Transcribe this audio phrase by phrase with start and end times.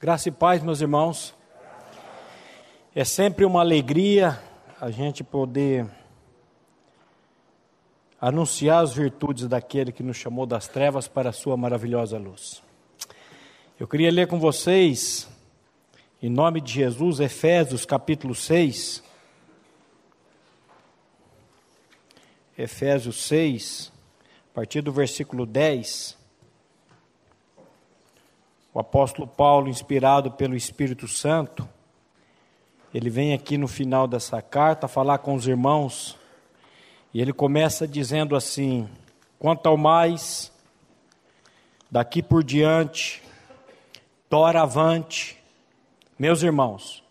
[0.00, 1.34] Graça e paz, meus irmãos.
[2.94, 4.40] É sempre uma alegria
[4.80, 5.90] a gente poder
[8.20, 12.62] anunciar as virtudes daquele que nos chamou das trevas para a sua maravilhosa luz.
[13.76, 15.28] Eu queria ler com vocês,
[16.22, 19.02] em nome de Jesus, Efésios capítulo 6.
[22.56, 23.92] Efésios 6,
[24.52, 26.17] a partir do versículo 10.
[28.78, 31.68] O apóstolo Paulo, inspirado pelo Espírito Santo,
[32.94, 36.16] ele vem aqui no final dessa carta falar com os irmãos
[37.12, 38.88] e ele começa dizendo assim:
[39.36, 40.52] quanto ao mais,
[41.90, 43.20] daqui por diante,
[44.30, 45.36] doravante,
[46.16, 47.02] meus irmãos,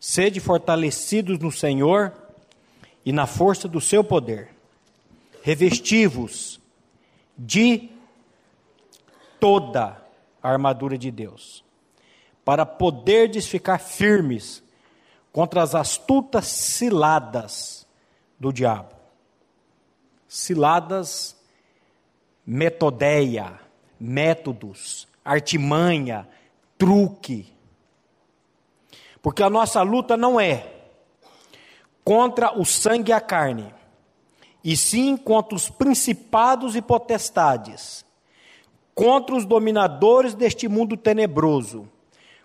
[0.00, 2.12] sede fortalecidos no Senhor
[3.04, 4.48] e na força do seu poder,
[5.40, 6.60] revestivos
[7.38, 7.90] de
[9.38, 10.04] toda
[10.46, 11.64] a armadura de Deus,
[12.44, 14.62] para poderdes ficar firmes
[15.32, 17.84] contra as astutas ciladas
[18.38, 18.94] do diabo.
[20.28, 21.36] Ciladas,
[22.46, 23.58] metodeia,
[23.98, 26.28] métodos, artimanha,
[26.78, 27.52] truque.
[29.20, 30.74] Porque a nossa luta não é
[32.04, 33.74] contra o sangue e a carne,
[34.62, 38.05] e sim contra os principados e potestades
[38.96, 41.86] contra os dominadores deste mundo tenebroso,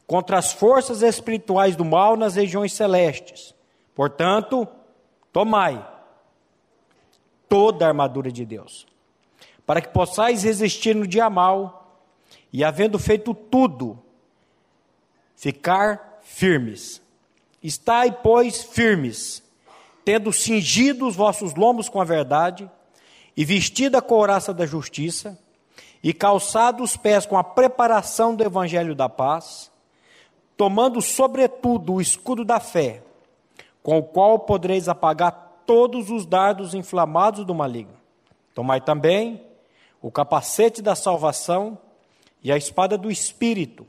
[0.06, 3.56] contra as forças espirituais do mal nas regiões celestes.
[3.96, 4.68] Portanto,
[5.32, 5.88] tomai
[7.48, 8.86] toda a armadura de Deus,
[9.66, 12.04] para que possais resistir no dia mal
[12.52, 13.98] e, havendo feito tudo,
[15.38, 17.02] ficar firmes.
[17.64, 19.42] Estai, pois, firmes,
[20.04, 22.70] tendo cingido os vossos lombos com a verdade
[23.38, 25.40] e vestida a couraça da justiça
[26.04, 29.72] e calçado os pés com a preparação do evangelho da paz,
[30.58, 33.04] tomando sobretudo o escudo da fé,
[33.84, 37.98] com o qual podereis apagar todos os dardos inflamados do maligno.
[38.54, 39.46] Tomai também
[40.02, 41.78] o capacete da salvação
[42.44, 43.86] e a espada do espírito,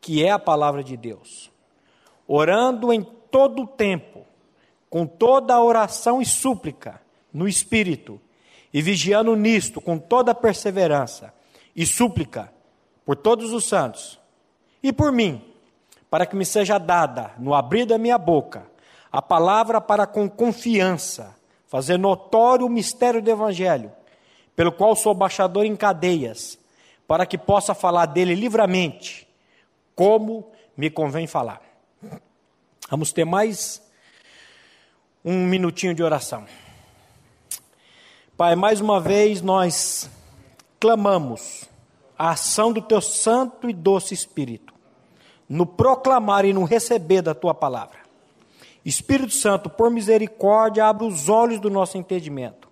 [0.00, 1.50] que é a palavra de Deus.
[2.26, 4.24] Orando em todo o tempo,
[4.88, 7.00] com toda a oração e súplica
[7.32, 8.20] no espírito,
[8.72, 11.33] e vigiando nisto com toda perseverança
[11.74, 12.52] e súplica
[13.04, 14.20] por todos os santos
[14.82, 15.42] e por mim,
[16.10, 18.66] para que me seja dada, no abrir da minha boca,
[19.10, 21.34] a palavra para com confiança
[21.66, 23.90] fazer notório o mistério do Evangelho,
[24.54, 26.58] pelo qual sou baixador em cadeias,
[27.06, 29.26] para que possa falar dele livremente,
[29.94, 31.60] como me convém falar.
[32.88, 33.82] Vamos ter mais
[35.24, 36.46] um minutinho de oração.
[38.36, 40.08] Pai, mais uma vez nós
[40.84, 41.64] clamamos
[42.18, 44.74] a ação do teu santo e doce Espírito,
[45.48, 48.00] no proclamar e no receber da tua palavra.
[48.84, 52.68] Espírito Santo, por misericórdia, abre os olhos do nosso entendimento,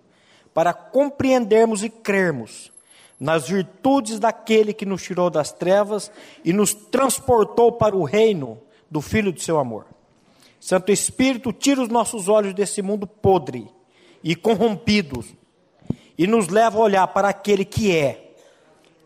[0.53, 2.71] para compreendermos e crermos
[3.19, 6.11] nas virtudes daquele que nos tirou das trevas
[6.45, 9.87] e nos transportou para o reino do Filho do seu amor.
[10.59, 13.67] Santo Espírito, tira os nossos olhos desse mundo podre
[14.23, 15.33] e corrompidos
[16.17, 18.33] e nos leva a olhar para aquele que é,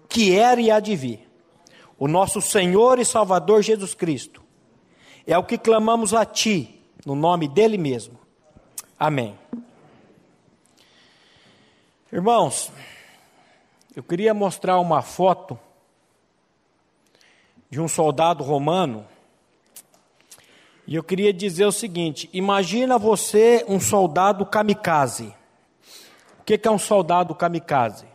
[0.09, 1.27] que era e há de vir,
[1.97, 4.43] o nosso Senhor e Salvador Jesus Cristo.
[5.25, 8.17] É o que clamamos a Ti, no nome dEle mesmo.
[8.99, 9.37] Amém.
[12.11, 12.71] Irmãos,
[13.95, 15.59] eu queria mostrar uma foto
[17.69, 19.05] de um soldado romano.
[20.85, 25.33] E eu queria dizer o seguinte: imagina você um soldado kamikaze
[26.47, 28.05] que, que é um soldado kamikaze?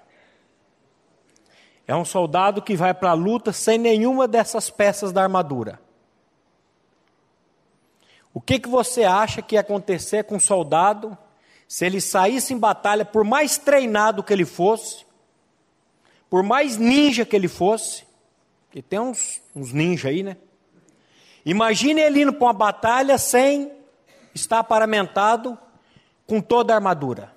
[1.86, 5.78] É um soldado que vai para a luta sem nenhuma dessas peças da armadura.
[8.32, 11.16] O que, que você acha que ia acontecer com um soldado
[11.68, 15.04] se ele saísse em batalha, por mais treinado que ele fosse,
[16.30, 18.06] por mais ninja que ele fosse,
[18.70, 20.38] que tem uns, uns ninjas aí, né?
[21.44, 23.70] Imagine ele indo para uma batalha sem
[24.34, 25.58] estar paramentado
[26.26, 27.31] com toda a armadura.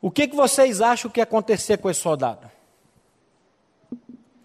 [0.00, 2.50] O que, que vocês acham que ia acontecer com esse soldado?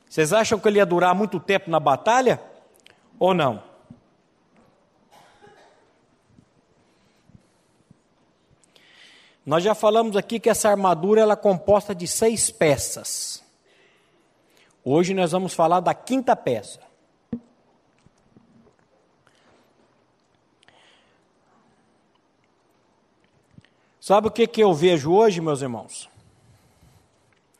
[0.10, 2.42] Vocês acham que ele ia durar muito tempo na batalha?
[3.18, 3.64] Ou não?
[9.46, 13.44] Nós já falamos aqui que essa armadura ela é composta de seis peças.
[14.84, 16.85] Hoje nós vamos falar da quinta peça.
[24.08, 26.08] Sabe o que, que eu vejo hoje, meus irmãos?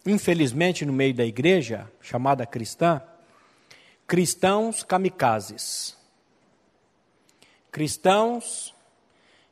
[0.06, 3.02] Infelizmente, no meio da igreja, chamada cristã,
[4.06, 5.98] cristãos kamikazes.
[7.72, 8.76] Cristãos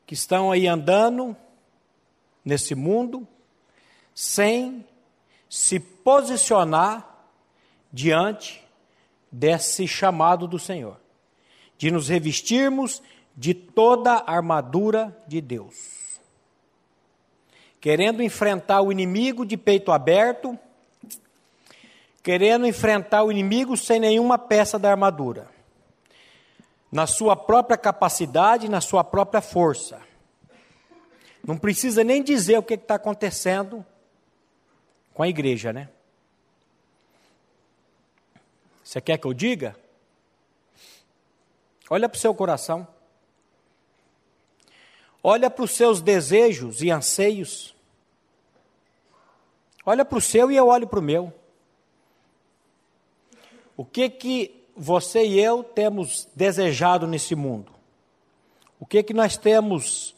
[0.05, 1.35] que estão aí andando
[2.45, 3.27] nesse mundo
[4.13, 4.85] sem
[5.49, 7.25] se posicionar
[7.91, 8.63] diante
[9.31, 10.99] desse chamado do Senhor,
[11.75, 13.01] de nos revestirmos
[13.35, 16.02] de toda a armadura de Deus.
[17.83, 20.57] Querendo enfrentar o inimigo de peito aberto,
[22.23, 25.49] querendo enfrentar o inimigo sem nenhuma peça da armadura,
[26.89, 30.01] na sua própria capacidade, na sua própria força.
[31.45, 33.85] Não precisa nem dizer o que está acontecendo
[35.13, 35.89] com a igreja, né?
[38.81, 39.75] Você quer que eu diga?
[41.89, 42.87] Olha para o seu coração.
[45.21, 47.72] Olha para os seus desejos e anseios.
[49.85, 51.33] Olha para o seu e eu olho para o meu.
[53.75, 57.71] O que que você e eu temos desejado nesse mundo?
[58.79, 60.15] O que que nós temos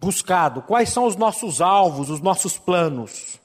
[0.00, 0.62] buscado?
[0.62, 3.40] Quais são os nossos alvos, os nossos planos?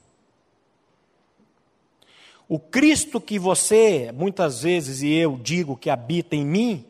[2.47, 6.85] O Cristo que você, muitas vezes, e eu digo que habita em mim,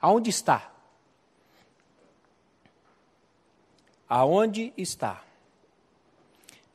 [0.00, 0.72] aonde está?
[4.08, 5.22] Aonde está?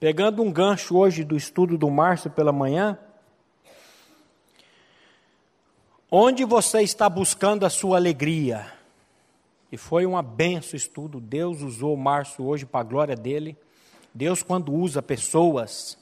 [0.04, 3.00] Pegando um gancho hoje do estudo do Márcio pela manhã,
[6.12, 8.70] onde você está buscando a sua alegria?
[9.72, 11.22] E foi uma benção estudo.
[11.22, 13.56] Deus usou o Márcio hoje para a glória dele.
[14.14, 15.98] Deus, quando usa pessoas,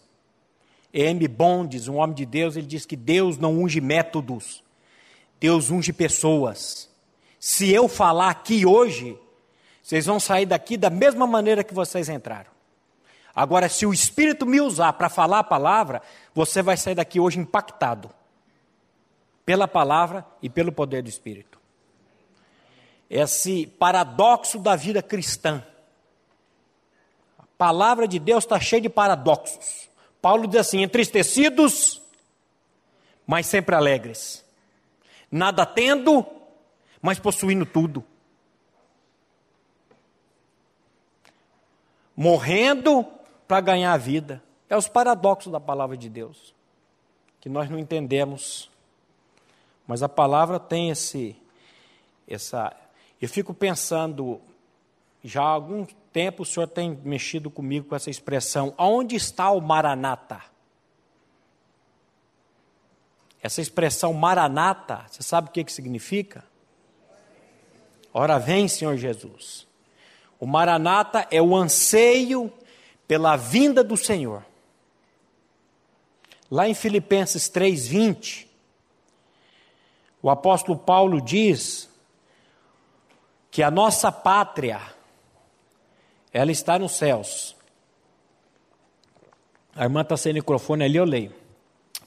[0.92, 1.27] M.
[1.27, 4.63] Bondes, um homem de Deus, ele diz que Deus não unge métodos,
[5.39, 6.89] Deus unge pessoas.
[7.39, 9.15] Se eu falar aqui hoje,
[9.83, 12.50] vocês vão sair daqui da mesma maneira que vocês entraram.
[13.33, 16.01] Agora, se o Espírito me usar para falar a palavra,
[16.33, 18.12] você vai sair daqui hoje impactado
[19.45, 21.60] pela palavra e pelo poder do Espírito.
[23.10, 25.66] Esse paradoxo da vida cristã.
[27.38, 29.89] A palavra de Deus está cheia de paradoxos.
[30.22, 32.01] Paulo diz assim: entristecidos,
[33.25, 34.45] mas sempre alegres.
[35.30, 36.25] Nada tendo,
[37.01, 38.04] mas possuindo tudo.
[42.16, 43.07] Morrendo
[43.51, 44.42] para ganhar a vida.
[44.69, 46.56] É os paradoxos da palavra de Deus,
[47.42, 48.71] que nós não entendemos.
[49.86, 51.36] Mas a palavra tem esse,
[52.25, 52.74] essa.
[53.21, 54.39] Eu fico pensando,
[55.21, 58.74] já há algum tempo o senhor tem mexido comigo com essa expressão.
[58.77, 60.42] Aonde está o Maranata?
[63.44, 66.45] Essa expressão Maranata, você sabe o que, que significa?
[68.13, 69.68] Ora vem, Senhor Jesus.
[70.39, 72.50] O Maranata é o anseio
[73.12, 74.42] pela vinda do Senhor.
[76.50, 78.48] Lá em Filipenses 3:20,
[80.22, 81.90] o apóstolo Paulo diz
[83.52, 84.80] que a nossa pátria
[86.31, 87.54] ela está nos céus.
[89.75, 91.36] A irmã está sem microfone ali, eu leio.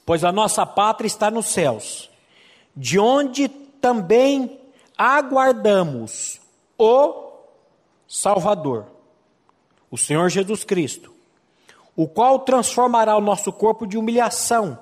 [0.07, 2.09] Pois a nossa pátria está nos céus,
[2.75, 4.59] de onde também
[4.97, 6.41] aguardamos
[6.79, 7.43] o
[8.07, 8.94] Salvador,
[9.95, 11.09] o Senhor Jesus Cristo,
[11.95, 14.77] o qual transformará o nosso corpo de humilhação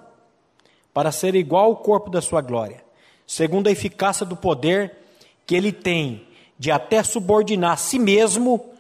[0.92, 2.84] para ser igual ao corpo da sua glória,
[3.28, 4.98] segundo a eficácia do poder
[5.46, 6.28] que ele tem
[6.58, 8.74] de até subordinar a si mesmo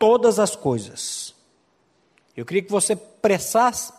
[0.00, 1.32] todas as coisas.
[2.36, 3.92] Eu queria que você prestasse,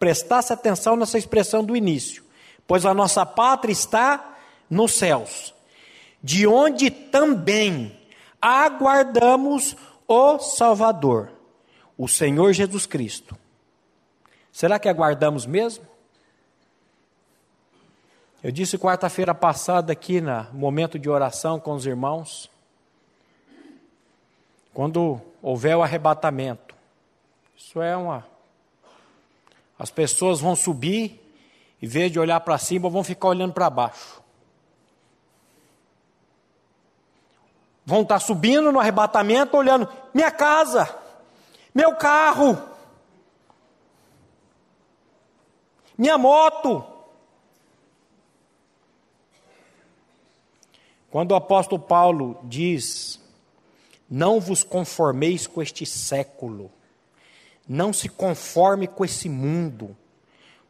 [0.00, 2.24] prestasse atenção nessa expressão do início.
[2.66, 4.36] Pois a nossa pátria está
[4.68, 5.54] nos céus,
[6.20, 7.96] de onde também
[8.42, 11.30] aguardamos o Salvador,
[11.96, 13.36] o Senhor Jesus Cristo.
[14.52, 15.84] Será que aguardamos mesmo?
[18.42, 22.50] Eu disse quarta-feira passada aqui no momento de oração com os irmãos,
[24.72, 26.74] quando houver o arrebatamento.
[27.56, 28.26] Isso é uma.
[29.78, 31.20] As pessoas vão subir,
[31.82, 34.22] em vez de olhar para cima, vão ficar olhando para baixo.
[37.86, 40.92] Vão estar tá subindo no arrebatamento, olhando: minha casa,
[41.72, 42.60] meu carro,
[45.96, 46.84] minha moto.
[51.08, 53.18] Quando o apóstolo Paulo diz
[54.08, 56.70] não vos conformeis com este século.
[57.68, 59.96] Não se conforme com esse mundo.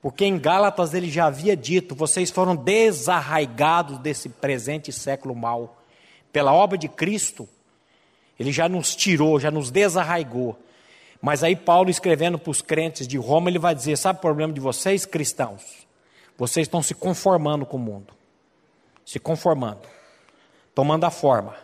[0.00, 5.82] Porque em Gálatas ele já havia dito: vocês foram desarraigados desse presente século mal.
[6.36, 7.48] Pela obra de Cristo,
[8.38, 10.54] ele já nos tirou, já nos desarraigou.
[11.18, 14.52] Mas aí, Paulo, escrevendo para os crentes de Roma, ele vai dizer: sabe o problema
[14.52, 15.88] de vocês, cristãos?
[16.36, 18.12] Vocês estão se conformando com o mundo.
[19.02, 19.80] Se conformando.
[20.74, 21.56] Tomando a forma.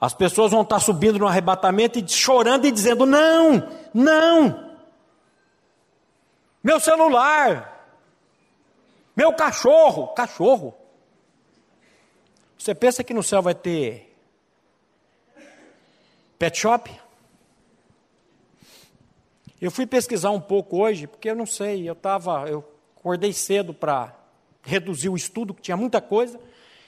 [0.00, 4.72] As pessoas vão estar subindo no arrebatamento e chorando e dizendo: Não, não.
[6.62, 7.90] Meu celular.
[9.16, 10.06] Meu cachorro.
[10.14, 10.83] Cachorro.
[12.64, 14.16] Você pensa que no céu vai ter
[16.38, 16.90] pet shop?
[19.60, 22.64] Eu fui pesquisar um pouco hoje, porque eu não sei, eu estava, eu
[22.96, 24.16] acordei cedo para
[24.62, 26.40] reduzir o estudo, que tinha muita coisa,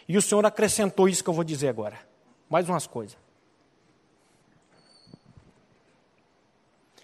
[0.09, 1.99] e o Senhor acrescentou isso que eu vou dizer agora.
[2.49, 3.19] Mais umas coisas.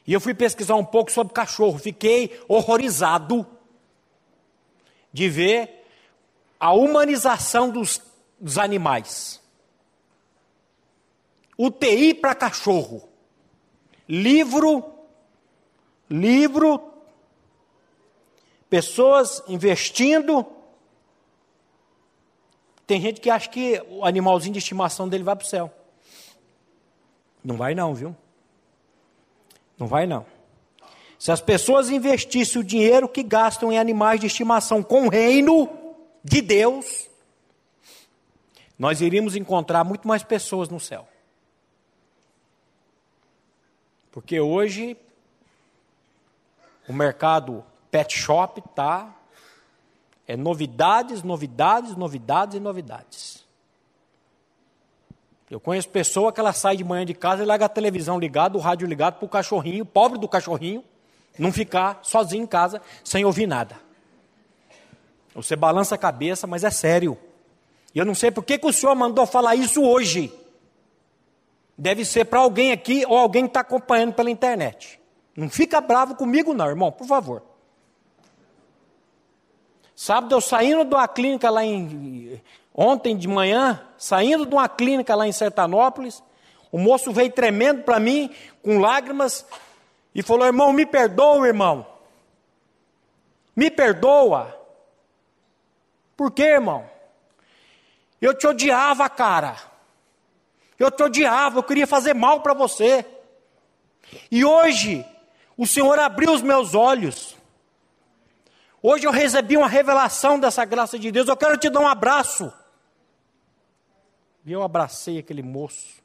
[0.07, 3.47] E eu fui pesquisar um pouco sobre cachorro, fiquei horrorizado
[5.13, 5.85] de ver
[6.59, 8.01] a humanização dos,
[8.43, 9.41] dos animais.
[11.57, 13.09] UTI para cachorro.
[14.09, 14.85] Livro,
[16.11, 16.83] livro,
[18.69, 20.45] pessoas investindo
[22.93, 25.73] tem gente que acha que o animalzinho de estimação dele vai para o céu.
[27.43, 28.15] Não vai não, viu?
[29.79, 30.27] Não vai não.
[31.19, 35.71] Se as pessoas investissem o dinheiro que gastam em animais de estimação com o reino
[36.23, 37.09] de Deus,
[38.83, 41.07] nós iríamos encontrar muito mais pessoas no céu.
[44.11, 44.97] Porque hoje
[46.89, 49.15] o mercado pet shop está
[50.27, 53.45] é novidades, novidades, novidades e novidades.
[55.49, 58.59] Eu conheço pessoa que ela sai de manhã de casa e larga a televisão ligada,
[58.59, 60.83] o rádio ligado para o cachorrinho, pobre do cachorrinho,
[61.39, 63.77] não ficar sozinho em casa sem ouvir nada.
[65.37, 67.17] Você balança a cabeça, mas é sério.
[67.95, 70.33] E eu não sei por que, que o senhor mandou falar isso hoje.
[71.77, 75.01] Deve ser para alguém aqui ou alguém que está acompanhando pela internet.
[75.37, 77.43] Não fica bravo comigo, não, irmão, por favor.
[79.95, 82.41] Sábado eu saindo de uma clínica lá em.
[82.75, 86.23] Ontem de manhã, saindo de uma clínica lá em Sertanópolis,
[86.71, 88.31] o moço veio tremendo para mim,
[88.63, 89.47] com lágrimas,
[90.15, 91.87] e falou: Irmão, me perdoa, irmão.
[93.55, 94.59] Me perdoa.
[96.17, 96.85] Por quê, irmão?
[98.23, 99.57] Eu te odiava, cara.
[100.79, 103.05] Eu te odiava, eu queria fazer mal para você.
[104.31, 105.05] E hoje,
[105.57, 107.37] o Senhor abriu os meus olhos.
[108.81, 111.27] Hoje eu recebi uma revelação dessa graça de Deus.
[111.27, 112.53] Eu quero te dar um abraço.
[114.45, 116.03] E eu abracei aquele moço,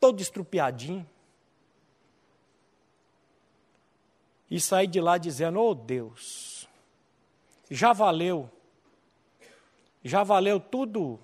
[0.00, 1.08] todo estrupiadinho.
[4.48, 6.68] E saí de lá dizendo: Oh Deus,
[7.68, 8.48] já valeu,
[10.06, 11.18] já valeu tudo,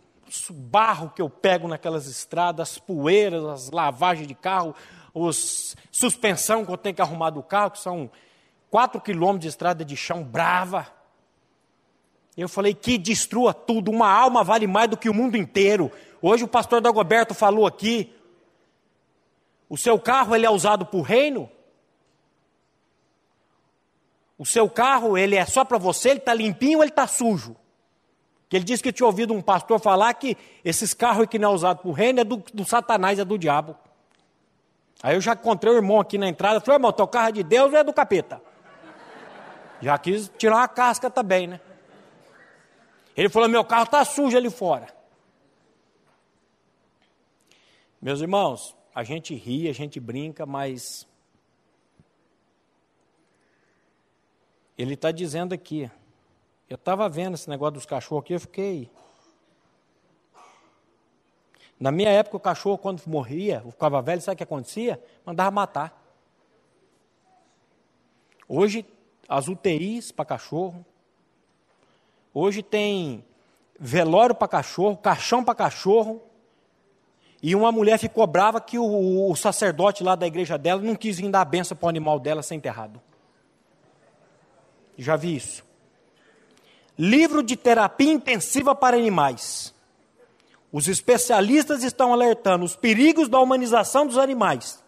[0.50, 4.74] o barro que eu pego naquelas estradas, as poeiras, as lavagens de carro,
[5.14, 8.10] os suspensão que eu tenho que arrumar do carro, que são
[8.70, 10.86] quatro quilômetros de estrada de chão brava.
[12.36, 15.92] Eu falei que destrua tudo, uma alma vale mais do que o mundo inteiro.
[16.20, 18.14] Hoje o pastor Dagoberto falou aqui,
[19.68, 21.50] o seu carro ele é usado por reino?
[24.38, 27.56] O seu carro ele é só para você, ele está limpinho ou ele está sujo?
[28.52, 31.54] Que ele disse que tinha ouvido um pastor falar que esses carros que não é
[31.54, 33.74] usado por reino é do, do satanás, é do diabo.
[35.02, 37.42] Aí eu já encontrei o irmão aqui na entrada, falei, irmão, teu carro é de
[37.42, 38.42] Deus ou é do capeta?
[39.80, 41.62] Já quis tirar uma casca também, né?
[43.16, 44.86] Ele falou: meu carro está sujo ali fora.
[48.02, 51.08] Meus irmãos, a gente ri, a gente brinca, mas
[54.76, 55.90] ele está dizendo aqui.
[56.72, 58.90] Eu estava vendo esse negócio dos cachorros aqui, eu fiquei.
[61.78, 64.98] Na minha época, o cachorro, quando morria, ficava velho, sabe o que acontecia?
[65.22, 66.02] Mandava matar.
[68.48, 68.86] Hoje
[69.28, 70.82] as UTIs para cachorro.
[72.32, 73.22] Hoje tem
[73.78, 76.22] velório para cachorro, caixão para cachorro.
[77.42, 81.18] E uma mulher ficou brava que o, o, sacerdote lá da igreja dela não quis
[81.18, 82.98] vir dar a benção para o animal dela ser enterrado.
[84.96, 85.70] Já vi isso.
[86.98, 89.74] Livro de terapia intensiva para animais.
[90.70, 94.82] Os especialistas estão alertando os perigos da humanização dos animais.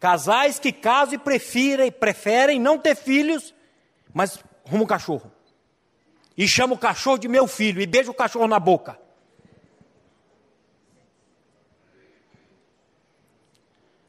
[0.00, 3.54] Casais que casam e preferem, preferem não ter filhos,
[4.12, 5.30] mas rumo o cachorro.
[6.36, 8.98] E chama o cachorro de meu filho e beija o cachorro na boca.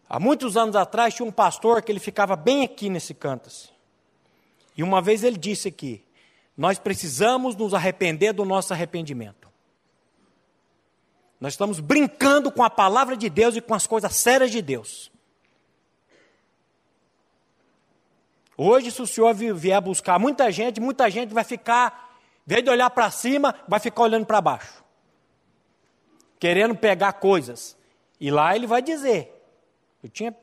[0.07, 3.47] Há muitos anos atrás tinha um pastor que ele ficava bem aqui nesse canto.
[3.47, 3.74] Assim.
[4.75, 6.03] E uma vez ele disse aqui:
[6.57, 9.49] Nós precisamos nos arrepender do nosso arrependimento.
[11.39, 15.11] Nós estamos brincando com a palavra de Deus e com as coisas sérias de Deus.
[18.57, 22.17] Hoje, se o senhor vier buscar muita gente, muita gente vai ficar,
[22.47, 24.83] em vez de olhar para cima, vai ficar olhando para baixo,
[26.39, 27.77] querendo pegar coisas.
[28.19, 29.31] E lá ele vai dizer:
[30.01, 30.33] eu tinha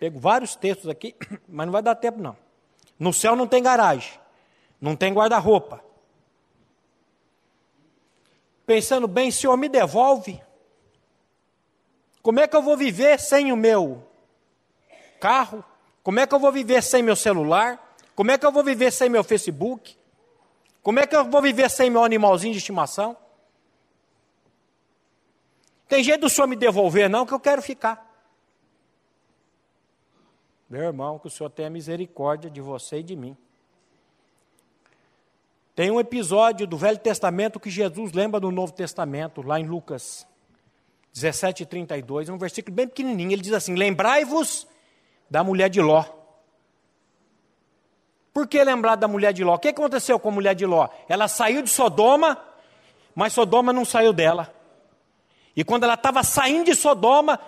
[0.00, 1.14] pego vários textos aqui,
[1.48, 2.36] mas não vai dar tempo não.
[3.02, 4.12] No céu não tem garagem,
[4.80, 5.82] não tem guarda-roupa.
[8.64, 10.40] Pensando bem, Senhor, me devolve.
[12.22, 14.06] Como é que eu vou viver sem o meu
[15.18, 15.64] carro?
[16.04, 17.96] Como é que eu vou viver sem meu celular?
[18.14, 19.98] Como é que eu vou viver sem meu Facebook?
[20.80, 23.16] Como é que eu vou viver sem meu animalzinho de estimação?
[25.88, 28.11] Tem jeito do senhor me devolver, não, que eu quero ficar.
[30.72, 33.36] Meu irmão, que o senhor tenha misericórdia de você e de mim.
[35.74, 40.26] Tem um episódio do Velho Testamento que Jesus lembra do Novo Testamento, lá em Lucas
[41.12, 43.32] 17, 32, é um versículo bem pequenininho.
[43.32, 44.66] Ele diz assim: Lembrai-vos
[45.28, 46.06] da mulher de Ló.
[48.32, 49.56] Por que lembrar da mulher de Ló?
[49.56, 50.88] O que aconteceu com a mulher de Ló?
[51.06, 52.42] Ela saiu de Sodoma,
[53.14, 54.50] mas Sodoma não saiu dela.
[55.54, 57.38] E quando ela estava saindo de Sodoma,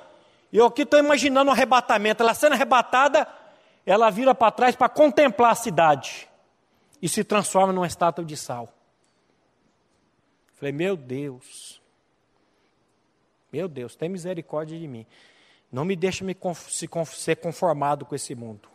[0.59, 2.23] eu aqui estou imaginando o um arrebatamento.
[2.23, 3.27] Ela sendo arrebatada,
[3.85, 6.29] ela vira para trás para contemplar a cidade
[7.03, 8.69] e se transforma numa estátua de sal.
[10.55, 11.83] Falei, meu Deus,
[13.53, 15.05] meu Deus, tem misericórdia de mim.
[15.71, 16.37] Não me deixe me
[16.69, 18.69] se, ser conformado com esse mundo.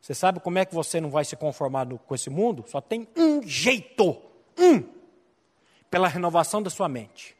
[0.00, 2.62] Você sabe como é que você não vai se conformar com esse mundo?
[2.68, 4.20] Só tem um jeito,
[4.58, 4.86] um,
[5.90, 7.34] pela renovação da sua mente.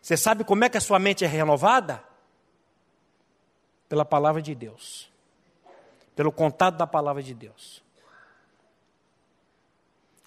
[0.00, 2.13] Você sabe como é que a sua mente é renovada?
[3.94, 5.08] Pela palavra de Deus.
[6.16, 7.80] Pelo contato da palavra de Deus.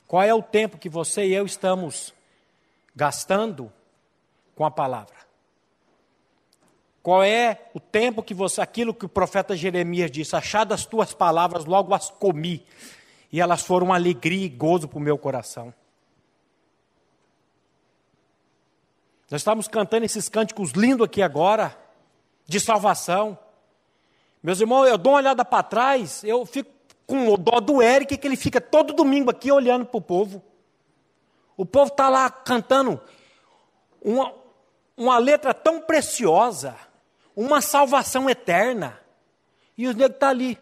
[0.07, 2.13] Qual é o tempo que você e eu estamos
[2.95, 3.69] gastando
[4.55, 5.17] com a palavra?
[7.03, 11.13] Qual é o tempo que você, aquilo que o profeta Jeremias disse, achadas as tuas
[11.13, 12.65] palavras, logo as comi,
[13.29, 15.73] e elas foram alegria e gozo para o meu coração.
[19.30, 21.77] Nós estamos cantando esses cânticos lindos aqui agora,
[22.47, 23.38] de salvação.
[24.41, 26.71] Meus irmãos, eu dou uma olhada para trás, eu fico
[27.06, 30.43] com o dó do Eric, que ele fica todo domingo aqui olhando para o povo.
[31.56, 33.02] O povo está lá cantando
[34.02, 34.34] uma,
[34.95, 36.76] uma letra tão preciosa
[37.38, 39.00] uma salvação eterna.
[39.78, 40.58] E os negros estão tá ali.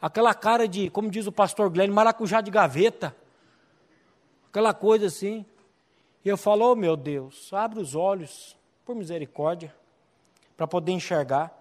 [0.00, 3.14] Aquela cara de, como diz o pastor Glenn, maracujá de gaveta.
[4.48, 5.44] Aquela coisa assim.
[6.24, 9.74] E eu falo, oh meu Deus, abre os olhos, por misericórdia,
[10.56, 11.52] para poder enxergar.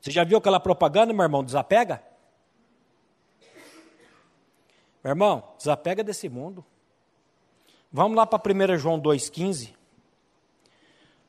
[0.00, 1.44] Você já viu aquela propaganda, meu irmão?
[1.44, 2.02] Desapega?
[5.02, 6.64] Meu irmão, desapega desse mundo.
[7.92, 9.74] Vamos lá para 1 João 2,15.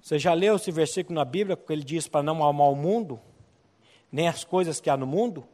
[0.01, 3.19] Você já leu esse versículo na Bíblia que ele diz para não amar o mundo,
[4.11, 5.45] nem as coisas que há no mundo?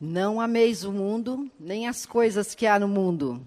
[0.00, 3.44] Não ameis o mundo, nem as coisas que há no mundo.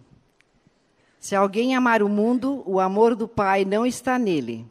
[1.20, 4.66] Se alguém amar o mundo, o amor do Pai não está nele.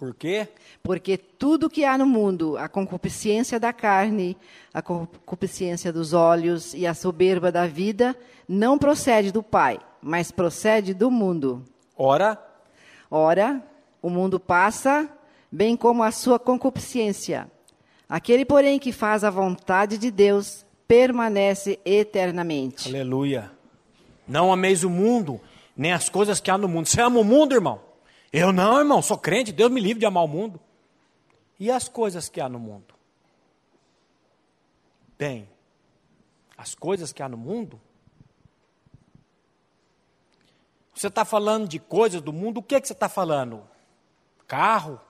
[0.00, 0.48] Por quê?
[0.82, 4.34] Porque tudo que há no mundo, a concupiscência da carne,
[4.72, 8.16] a concupiscência dos olhos e a soberba da vida,
[8.48, 11.62] não procede do Pai, mas procede do mundo.
[11.94, 12.42] Ora,
[13.10, 13.62] ora,
[14.00, 15.06] o mundo passa,
[15.52, 17.46] bem como a sua concupiscência.
[18.08, 22.88] Aquele, porém, que faz a vontade de Deus permanece eternamente.
[22.88, 23.52] Aleluia.
[24.26, 25.38] Não ameis o mundo,
[25.76, 26.86] nem as coisas que há no mundo.
[26.88, 27.89] Você ama o mundo, irmão?
[28.32, 30.60] Eu não, irmão, sou crente, Deus me livre de amar o mundo.
[31.58, 32.94] E as coisas que há no mundo?
[35.18, 35.48] Bem,
[36.56, 37.80] as coisas que há no mundo
[41.00, 43.66] Você está falando de coisas do mundo, o que, é que você está falando?
[44.46, 45.00] Carro,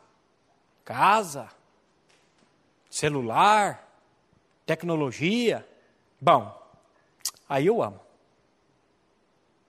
[0.85, 1.48] casa,
[2.88, 3.92] celular,
[4.64, 5.68] tecnologia.
[6.20, 6.56] Bom,
[7.48, 7.98] aí eu amo.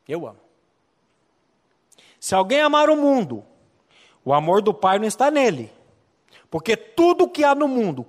[0.07, 0.40] Eu amo.
[2.21, 3.43] Se alguém amar o mundo,
[4.23, 5.71] o amor do Pai não está nele.
[6.51, 8.05] Porque tudo que há no mundo,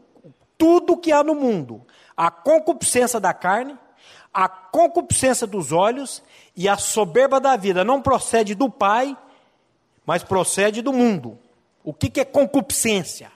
[0.59, 1.81] tudo que há no mundo,
[2.14, 3.75] a concupiscência da carne,
[4.33, 6.22] a concupiscência dos olhos
[6.55, 9.16] e a soberba da vida não procede do Pai,
[10.05, 11.38] mas procede do mundo.
[11.83, 13.33] O que, que é concupiscência?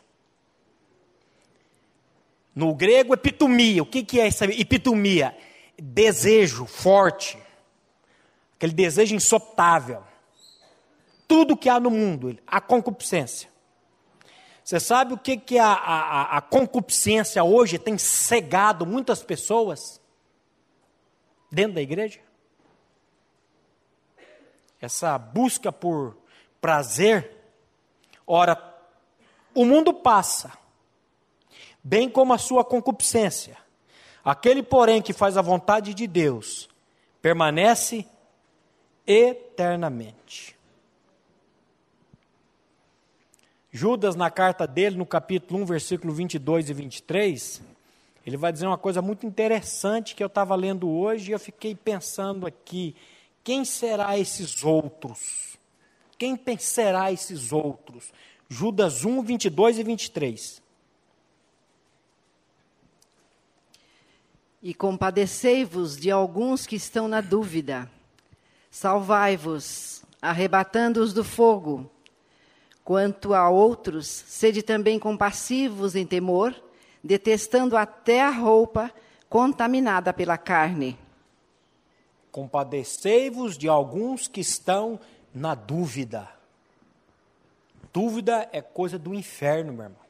[2.54, 3.82] No grego, epitomia.
[3.82, 5.34] O que, que é essa epitomia?
[5.78, 7.38] Desejo forte.
[8.56, 10.02] Aquele desejo insoptável.
[11.28, 13.48] Tudo que há no mundo, a concupiscência.
[14.62, 20.00] Você sabe o que, que a, a, a concupiscência hoje tem cegado muitas pessoas?
[21.50, 22.20] dentro da igreja?
[24.80, 26.16] Essa busca por
[26.60, 27.34] prazer,
[28.26, 28.62] ora,
[29.54, 30.52] o mundo passa,
[31.82, 33.56] bem como a sua concupiscência.
[34.24, 36.68] Aquele, porém, que faz a vontade de Deus,
[37.22, 38.06] permanece
[39.06, 40.55] eternamente.
[43.76, 47.62] Judas, na carta dele, no capítulo 1, versículo 22 e 23,
[48.24, 51.74] ele vai dizer uma coisa muito interessante que eu estava lendo hoje e eu fiquei
[51.74, 52.96] pensando aqui:
[53.44, 55.58] quem será esses outros?
[56.16, 58.14] Quem será esses outros?
[58.48, 60.62] Judas 1, 22 e 23.
[64.62, 67.90] E compadecei-vos de alguns que estão na dúvida.
[68.70, 71.90] Salvai-vos, arrebatando-os do fogo.
[72.86, 76.54] Quanto a outros, sede também compassivos em temor,
[77.02, 78.92] detestando até a roupa
[79.28, 80.96] contaminada pela carne.
[82.30, 85.00] Compadecei-vos de alguns que estão
[85.34, 86.30] na dúvida.
[87.92, 90.06] Dúvida é coisa do inferno, meu irmão.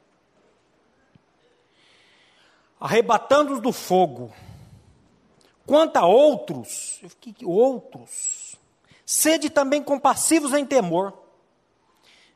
[2.78, 4.30] Arrebatando-os do fogo.
[5.64, 8.54] Quanto a outros, eu fiquei, outros,
[9.06, 11.24] sede também compassivos em temor,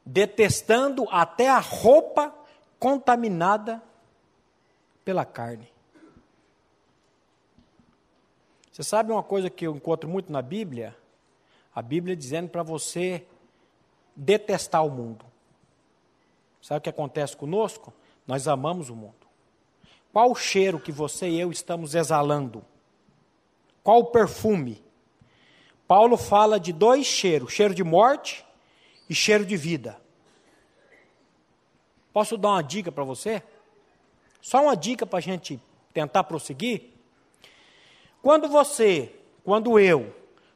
[0.04, 2.34] detestando até a roupa
[2.78, 3.82] contaminada
[5.04, 5.70] pela carne.
[8.72, 10.96] Você sabe uma coisa que eu encontro muito na Bíblia?
[11.74, 13.26] A Bíblia dizendo para você
[14.16, 15.24] detestar o mundo.
[16.62, 17.92] Sabe o que acontece conosco?
[18.26, 19.14] Nós amamos o mundo.
[20.12, 22.64] Qual o cheiro que você e eu estamos exalando?
[23.82, 24.82] Qual o perfume?
[25.86, 28.44] Paulo fala de dois cheiros: cheiro de morte
[29.10, 30.00] e cheiro de vida.
[32.12, 33.42] Posso dar uma dica para você?
[34.40, 35.60] Só uma dica para a gente
[35.92, 36.90] tentar prosseguir.
[38.22, 40.14] Quando você, quando eu,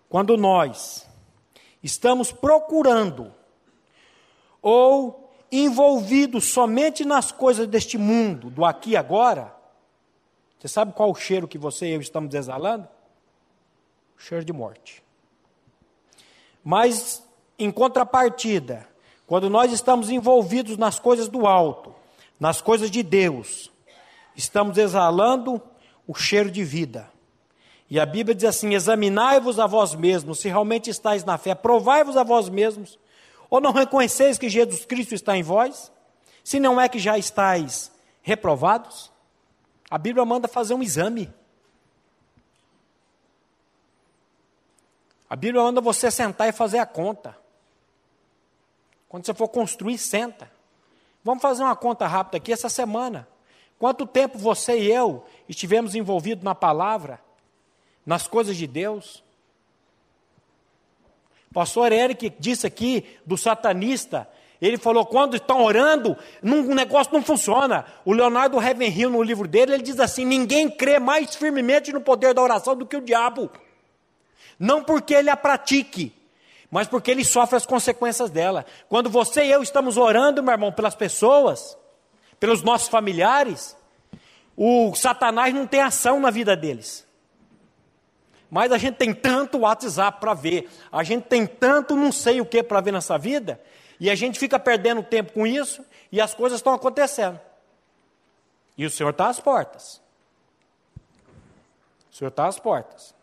[0.08, 1.04] quando nós
[1.82, 3.34] estamos procurando
[4.62, 9.54] ou envolvidos somente nas coisas deste mundo, do aqui e agora,
[10.58, 12.88] você sabe qual o cheiro que você e eu estamos exalando?
[14.16, 15.02] O cheiro de morte.
[16.62, 17.23] Mas,
[17.58, 18.86] em contrapartida,
[19.26, 21.94] quando nós estamos envolvidos nas coisas do alto,
[22.38, 23.70] nas coisas de Deus,
[24.36, 25.62] estamos exalando
[26.06, 27.10] o cheiro de vida.
[27.88, 32.16] E a Bíblia diz assim: examinai-vos a vós mesmos, se realmente estáis na fé, provai-vos
[32.16, 32.98] a vós mesmos,
[33.48, 35.92] ou não reconheceis que Jesus Cristo está em vós?
[36.42, 37.90] Se não é que já estáis
[38.20, 39.10] reprovados?
[39.90, 41.32] A Bíblia manda fazer um exame.
[45.28, 47.43] A Bíblia manda você sentar e fazer a conta.
[49.14, 50.50] Quando você for construir, senta.
[51.22, 53.28] Vamos fazer uma conta rápida aqui essa semana.
[53.78, 57.20] Quanto tempo você e eu estivemos envolvidos na palavra,
[58.04, 59.22] nas coisas de Deus?
[61.48, 64.28] O pastor Eric disse aqui do satanista,
[64.60, 67.86] ele falou: quando estão orando, um negócio não funciona.
[68.04, 72.34] O Leonardo Ravenhill, no livro dele, ele diz assim: ninguém crê mais firmemente no poder
[72.34, 73.48] da oração do que o diabo.
[74.58, 76.12] Não porque ele a pratique,
[76.74, 78.66] mas porque ele sofre as consequências dela.
[78.88, 81.78] Quando você e eu estamos orando, meu irmão, pelas pessoas,
[82.40, 83.76] pelos nossos familiares,
[84.56, 87.06] o Satanás não tem ação na vida deles.
[88.50, 92.44] Mas a gente tem tanto WhatsApp para ver, a gente tem tanto não sei o
[92.44, 93.60] que para ver nessa vida,
[94.00, 97.40] e a gente fica perdendo tempo com isso, e as coisas estão acontecendo.
[98.76, 100.02] E o Senhor está às portas.
[102.10, 103.13] O Senhor está às portas.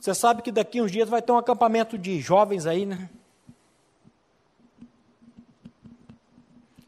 [0.00, 3.08] Você sabe que daqui uns dias vai ter um acampamento de jovens aí, né?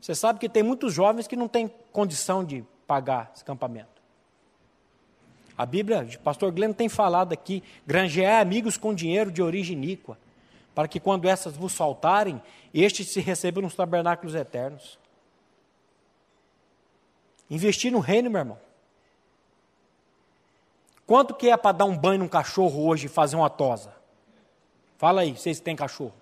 [0.00, 3.98] Você sabe que tem muitos jovens que não têm condição de pagar esse acampamento.
[5.56, 10.16] A Bíblia, o pastor Glenn tem falado aqui, granjear amigos com dinheiro de origem iníqua,
[10.74, 12.40] para que quando essas vos faltarem,
[12.72, 14.98] estes se recebam nos tabernáculos eternos.
[17.50, 18.67] Investir no reino, meu irmão.
[21.08, 23.94] Quanto que é para dar um banho num cachorro hoje e fazer uma tosa?
[24.98, 26.12] Fala aí, vocês têm cachorro.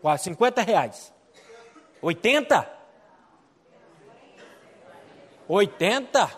[0.00, 1.12] Quase 50 reais.
[2.00, 2.66] 80?
[5.46, 6.30] 80?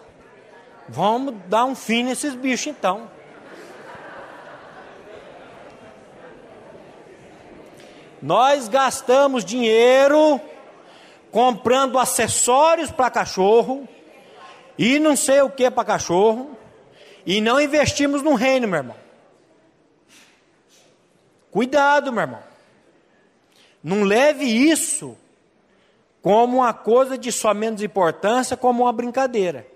[0.88, 3.08] Vamos dar um fim nesses bichos então.
[8.20, 10.40] Nós gastamos dinheiro
[11.30, 13.88] comprando acessórios para cachorro
[14.76, 16.63] e não sei o que para cachorro
[17.26, 18.96] e não investimos no reino, meu irmão.
[21.50, 22.42] Cuidado, meu irmão.
[23.82, 25.16] Não leve isso
[26.20, 29.66] como uma coisa de só menos importância, como uma brincadeira.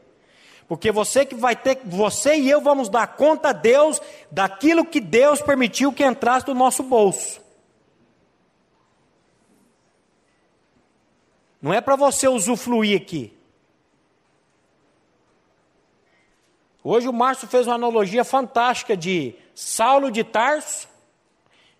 [0.67, 5.01] Porque você que vai ter, você e eu vamos dar conta a Deus daquilo que
[5.01, 7.41] Deus permitiu que entrasse no nosso bolso.
[11.61, 13.38] Não é para você usufruir aqui.
[16.91, 20.89] Hoje o Márcio fez uma analogia fantástica de Saulo de Tarso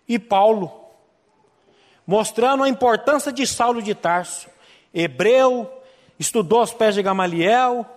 [0.07, 0.71] e Paulo,
[2.05, 4.47] mostrando a importância de Saulo de Tarso,
[4.93, 5.67] hebreu,
[6.19, 7.87] estudou aos pés de Gamaliel,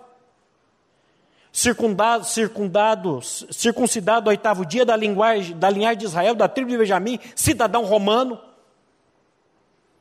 [1.51, 7.19] circundado, circundado, circuncidado oitavo dia da, linguagem, da linhagem de Israel, da tribo de Benjamim,
[7.35, 8.41] cidadão romano.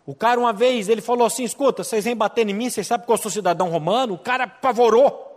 [0.06, 3.04] O cara, uma vez, ele falou assim: escuta, vocês vêm bater em mim, vocês sabem
[3.04, 4.14] que eu sou cidadão romano?
[4.14, 5.31] O cara apavorou.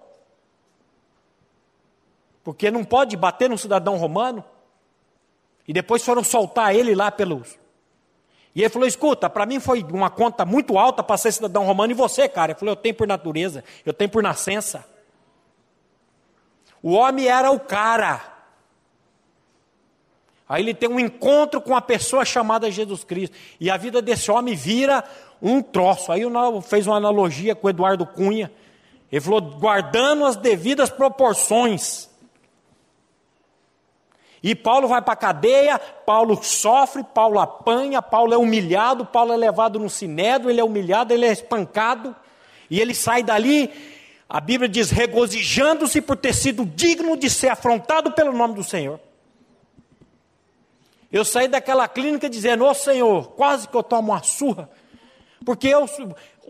[2.46, 4.46] Porque não pode bater num cidadão romano.
[5.68, 7.58] E depois foram soltar ele lá pelos.
[8.54, 11.92] E ele falou: escuta, para mim foi uma conta muito alta para ser cidadão romano,
[11.92, 12.52] e você, cara?
[12.52, 14.86] Ele falou: eu tenho por natureza, eu tenho por nascença.
[16.84, 18.22] O homem era o cara.
[20.48, 23.36] Aí ele tem um encontro com a pessoa chamada Jesus Cristo.
[23.60, 25.04] E a vida desse homem vira
[25.42, 26.12] um troço.
[26.12, 28.52] Aí eu fez uma analogia com o Eduardo Cunha.
[29.12, 32.08] Ele falou, guardando as devidas proporções.
[34.46, 39.36] E Paulo vai para a cadeia, Paulo sofre, Paulo apanha, Paulo é humilhado, Paulo é
[39.36, 42.16] levado no sinédrio, ele é humilhado, ele é espancado.
[42.70, 43.74] E ele sai dali,
[44.30, 49.00] a Bíblia diz, regozijando-se por ter sido digno de ser afrontado pelo nome do Senhor.
[51.12, 54.70] Eu saí daquela clínica dizendo: Ô oh, Senhor, quase que eu tomo uma surra,
[55.44, 55.88] porque eu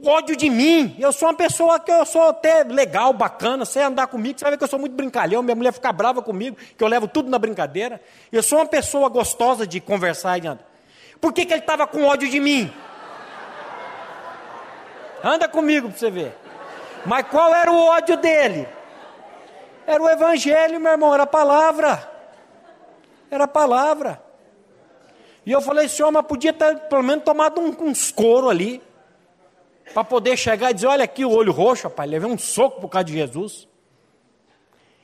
[0.04, 0.96] ódio de mim.
[1.00, 3.66] Eu sou uma pessoa que eu sou até legal, bacana.
[3.66, 5.44] Você andar comigo, você vai ver que eu sou muito brincalhão.
[5.44, 8.02] Minha mulher fica brava comigo, que eu levo tudo na brincadeira.
[8.32, 10.66] Eu sou uma pessoa gostosa de conversar e andar.
[11.22, 12.72] Por que, que ele estava com ódio de mim?
[15.24, 16.36] Anda comigo para você ver.
[17.06, 18.68] Mas qual era o ódio dele?
[19.88, 22.12] Era o evangelho, meu irmão, era a palavra.
[23.30, 24.22] Era a palavra.
[25.46, 28.82] E eu falei, senhor, mas podia ter pelo menos tomado um, uns couro ali.
[29.94, 32.90] Para poder chegar e dizer, olha aqui o olho roxo, rapaz, levei um soco por
[32.90, 33.68] causa de Jesus.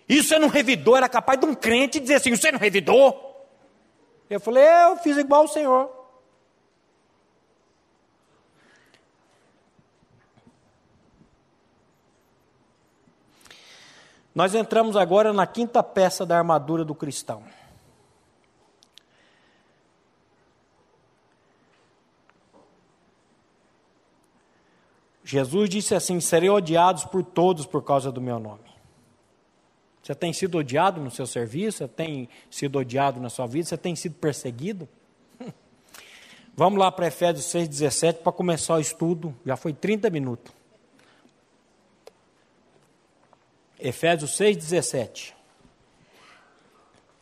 [0.07, 3.47] Isso você não revidou, era capaz de um crente dizer assim, você não revidou?
[4.29, 5.89] Eu falei, é, eu fiz igual o Senhor.
[14.33, 17.43] Nós entramos agora na quinta peça da armadura do cristão.
[25.31, 28.69] Jesus disse assim: serei odiados por todos por causa do meu nome.
[30.03, 31.77] Você tem sido odiado no seu serviço?
[31.77, 33.65] Você tem sido odiado na sua vida?
[33.65, 34.89] Você tem sido perseguido?
[36.53, 39.33] Vamos lá para Efésios 6,17 para começar o estudo.
[39.45, 40.51] Já foi 30 minutos.
[43.79, 45.31] Efésios 6,17.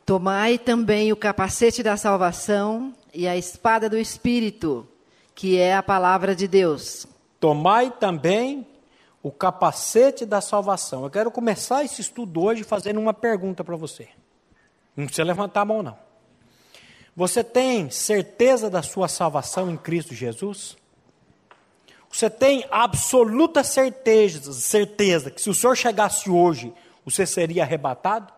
[0.04, 4.88] Tomai também o capacete da salvação e a espada do Espírito,
[5.36, 7.08] que é a palavra de Deus
[7.40, 8.68] Tomai também
[9.22, 11.04] o capacete da salvação.
[11.04, 14.10] Eu quero começar esse estudo hoje fazendo uma pergunta para você.
[14.96, 15.98] Não precisa levantar a mão, não.
[17.16, 20.78] Você tem certeza da sua salvação em Cristo Jesus?
[22.10, 26.74] Você tem absoluta certeza, certeza que se o Senhor chegasse hoje,
[27.06, 28.34] você seria arrebatado?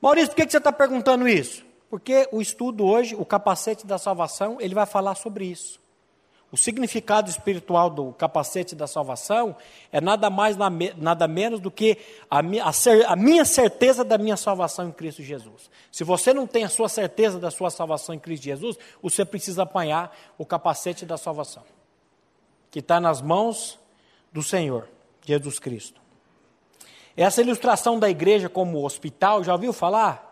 [0.00, 1.64] Maurício, por que você está perguntando isso?
[1.90, 5.80] Porque o estudo hoje, o capacete da salvação, ele vai falar sobre isso.
[6.52, 9.54] O significado espiritual do capacete da salvação
[9.92, 10.56] é nada mais,
[10.96, 11.96] nada menos do que
[12.28, 12.64] a minha,
[13.06, 15.70] a minha certeza da minha salvação em Cristo Jesus.
[15.92, 19.62] Se você não tem a sua certeza da sua salvação em Cristo Jesus, você precisa
[19.62, 21.62] apanhar o capacete da salvação,
[22.68, 23.78] que está nas mãos
[24.32, 24.88] do Senhor,
[25.24, 26.00] Jesus Cristo.
[27.16, 30.26] Essa ilustração da igreja como hospital, já ouviu falar?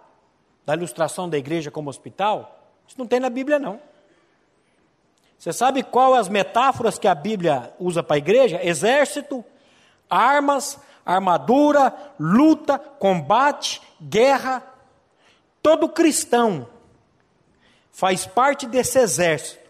[0.66, 2.60] Da ilustração da igreja como hospital?
[2.88, 3.80] Isso não tem na Bíblia, não.
[5.38, 8.60] Você sabe qual as metáforas que a Bíblia usa para a igreja?
[8.62, 9.44] Exército,
[10.10, 14.62] armas, armadura, luta, combate, guerra.
[15.62, 16.68] Todo cristão
[17.92, 19.60] faz parte desse exército,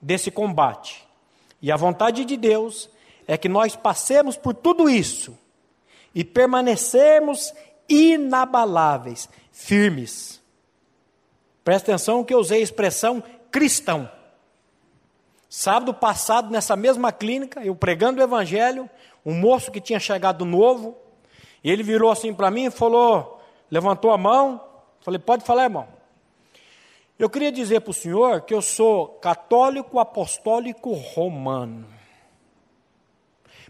[0.00, 1.06] desse combate.
[1.60, 2.90] E a vontade de Deus
[3.26, 5.36] é que nós passemos por tudo isso
[6.14, 7.52] e permanecermos
[7.88, 10.40] inabaláveis, firmes.
[11.64, 14.17] Presta atenção que eu usei a expressão cristão.
[15.48, 18.88] Sábado passado, nessa mesma clínica, eu pregando o evangelho,
[19.24, 20.96] um moço que tinha chegado novo,
[21.64, 24.62] e ele virou assim para mim e falou, levantou a mão,
[25.00, 25.88] falei, pode falar, irmão.
[27.18, 31.88] Eu queria dizer para o senhor que eu sou católico apostólico romano.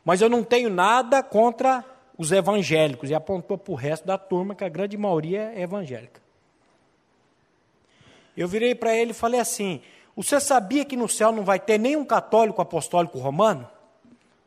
[0.05, 1.85] Mas eu não tenho nada contra
[2.19, 3.09] os evangélicos.
[3.09, 6.21] E apontou para o resto da turma, que a grande maioria é evangélica.
[8.37, 9.81] Eu virei para ele e falei assim:
[10.19, 13.69] Você sabia que no céu não vai ter nenhum católico apostólico romano?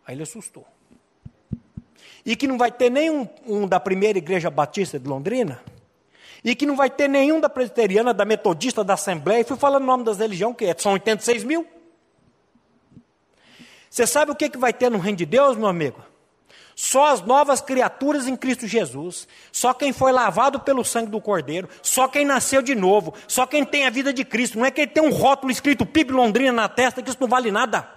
[0.05, 0.65] Aí ele assustou.
[2.25, 5.63] E que não vai ter nenhum um da primeira igreja batista de Londrina?
[6.43, 9.39] E que não vai ter nenhum da presbiteriana, da metodista, da assembleia?
[9.39, 11.65] E fui falando o nome das religiões, que é, são 86 mil.
[13.89, 16.03] Você sabe o que, que vai ter no reino de Deus, meu amigo?
[16.83, 21.69] Só as novas criaturas em Cristo Jesus, só quem foi lavado pelo sangue do Cordeiro,
[21.79, 24.57] só quem nasceu de novo, só quem tem a vida de Cristo.
[24.57, 27.51] Não é quem tem um rótulo escrito PIB Londrina na testa, que isso não vale
[27.51, 27.87] nada.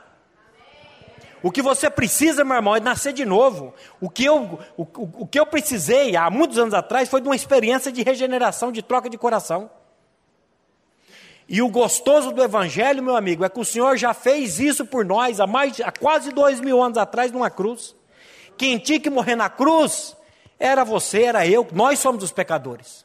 [1.42, 3.72] O que você precisa, meu irmão, é nascer de novo.
[4.02, 7.26] O que, eu, o, o, o que eu precisei há muitos anos atrás foi de
[7.26, 9.70] uma experiência de regeneração, de troca de coração.
[11.48, 15.06] E o gostoso do Evangelho, meu amigo, é que o Senhor já fez isso por
[15.06, 17.96] nós há, mais, há quase dois mil anos atrás numa cruz.
[18.56, 20.16] Quem tinha que morrer na cruz
[20.58, 23.04] era você, era eu, nós somos os pecadores.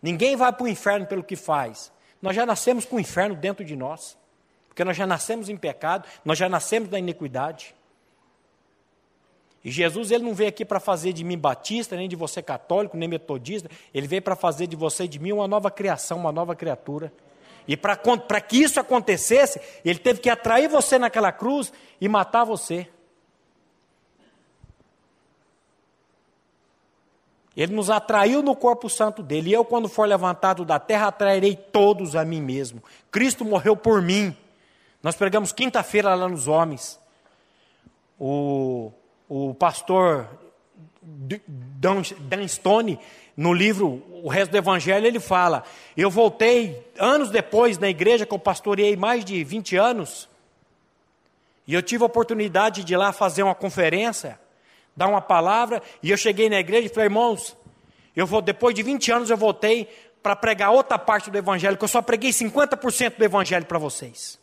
[0.00, 1.92] Ninguém vai para o inferno pelo que faz.
[2.20, 4.16] Nós já nascemos com o inferno dentro de nós.
[4.68, 7.74] Porque nós já nascemos em pecado, nós já nascemos na iniquidade.
[9.62, 12.96] E Jesus ele não veio aqui para fazer de mim batista, nem de você católico,
[12.96, 13.70] nem metodista.
[13.92, 17.12] Ele veio para fazer de você e de mim uma nova criação, uma nova criatura.
[17.66, 22.88] E para que isso acontecesse, ele teve que atrair você naquela cruz e matar você.
[27.56, 29.50] Ele nos atraiu no corpo santo dele.
[29.50, 32.82] E eu, quando for levantado da terra, atrairei todos a mim mesmo.
[33.10, 34.36] Cristo morreu por mim.
[35.02, 36.98] Nós pregamos quinta-feira lá nos homens.
[38.18, 38.90] O,
[39.28, 40.28] o pastor
[41.02, 42.98] Dan, Dan Stone
[43.36, 45.64] no livro O Resto do Evangelho, ele fala:
[45.96, 50.28] Eu voltei anos depois na igreja que eu pastoreei mais de 20 anos,
[51.66, 54.38] e eu tive a oportunidade de ir lá fazer uma conferência,
[54.96, 57.56] dar uma palavra, e eu cheguei na igreja e falei: Irmãos,
[58.14, 59.88] eu vou, depois de 20 anos eu voltei
[60.22, 64.41] para pregar outra parte do Evangelho, que eu só preguei 50% do Evangelho para vocês.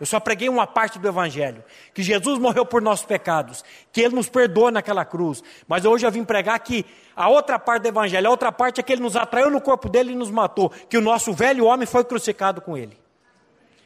[0.00, 4.14] Eu só preguei uma parte do Evangelho, que Jesus morreu por nossos pecados, que Ele
[4.14, 5.42] nos perdoa naquela cruz.
[5.66, 8.82] Mas hoje eu vim pregar que a outra parte do Evangelho, a outra parte é
[8.82, 11.86] que Ele nos atraiu no corpo dele e nos matou, que o nosso velho homem
[11.86, 12.96] foi crucificado com Ele.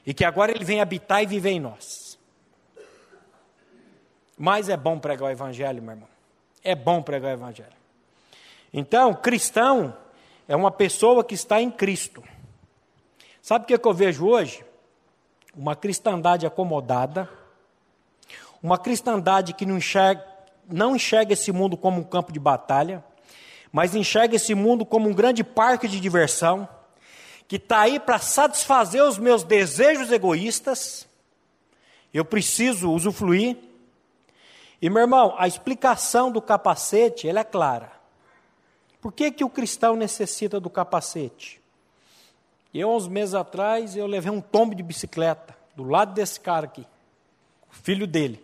[0.07, 2.18] E que agora Ele vem habitar e viver em nós.
[4.37, 6.09] Mas é bom pregar o Evangelho, meu irmão.
[6.62, 7.83] É bom pregar o Evangelho.
[8.72, 9.96] Então, cristão
[10.48, 12.22] é uma pessoa que está em Cristo.
[13.40, 14.64] Sabe o que, eu vejo hoje?
[15.57, 17.29] Uma cristandade acomodada,
[18.62, 20.27] uma cristandade que não enxerga,
[20.69, 23.05] não enxerga esse mundo como um campo de batalha,
[23.71, 26.69] mas enxerga esse mundo como um grande parque de diversão,
[27.49, 31.07] que está aí para satisfazer os meus desejos egoístas,
[32.12, 33.57] eu preciso usufruir.
[34.81, 37.93] E meu irmão, a explicação do capacete, ela é clara.
[39.01, 41.62] Por que, que o cristão necessita do capacete?
[42.73, 46.87] Eu, uns meses atrás, eu levei um tombo de bicicleta do lado desse cara aqui,
[47.71, 48.43] filho dele.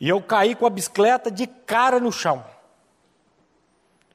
[0.00, 2.44] E eu caí com a bicicleta de cara no chão.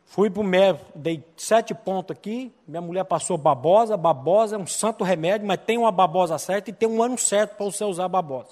[0.06, 4.68] Fui para o médico, dei sete pontos aqui, minha mulher passou babosa, babosa é um
[4.68, 8.08] santo remédio, mas tem uma babosa certa e tem um ano certo para você usar
[8.10, 8.50] babosa.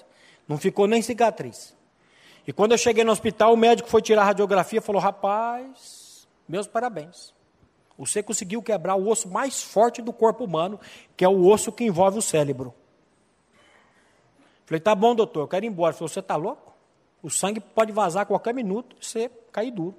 [0.48, 1.76] Não ficou nem cicatriz.
[2.46, 6.26] E quando eu cheguei no hospital, o médico foi tirar a radiografia e falou, rapaz,
[6.48, 7.34] meus parabéns.
[8.00, 10.80] Você conseguiu quebrar o osso mais forte do corpo humano,
[11.14, 12.74] que é o osso que envolve o cérebro.
[14.64, 15.90] Falei, tá bom, doutor, eu quero ir embora.
[15.90, 16.72] Ele falou, você está louco?
[17.22, 19.94] O sangue pode vazar a qualquer minuto e você cair duro.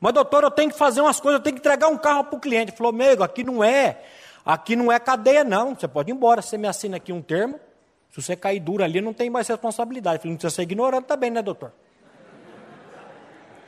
[0.00, 2.36] Mas, doutor, eu tenho que fazer umas coisas, eu tenho que entregar um carro para
[2.36, 2.72] o cliente.
[2.72, 4.02] Ele falou, amigo, aqui não é,
[4.44, 5.76] aqui não é cadeia, não.
[5.76, 7.60] Você pode ir embora, você me assina aqui um termo.
[8.10, 10.16] Se você cair duro ali, não tem mais responsabilidade.
[10.16, 11.72] Eu falei, não precisa ser ignorante também, né, doutor?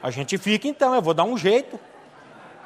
[0.03, 1.79] A gente fica então, eu vou dar um jeito.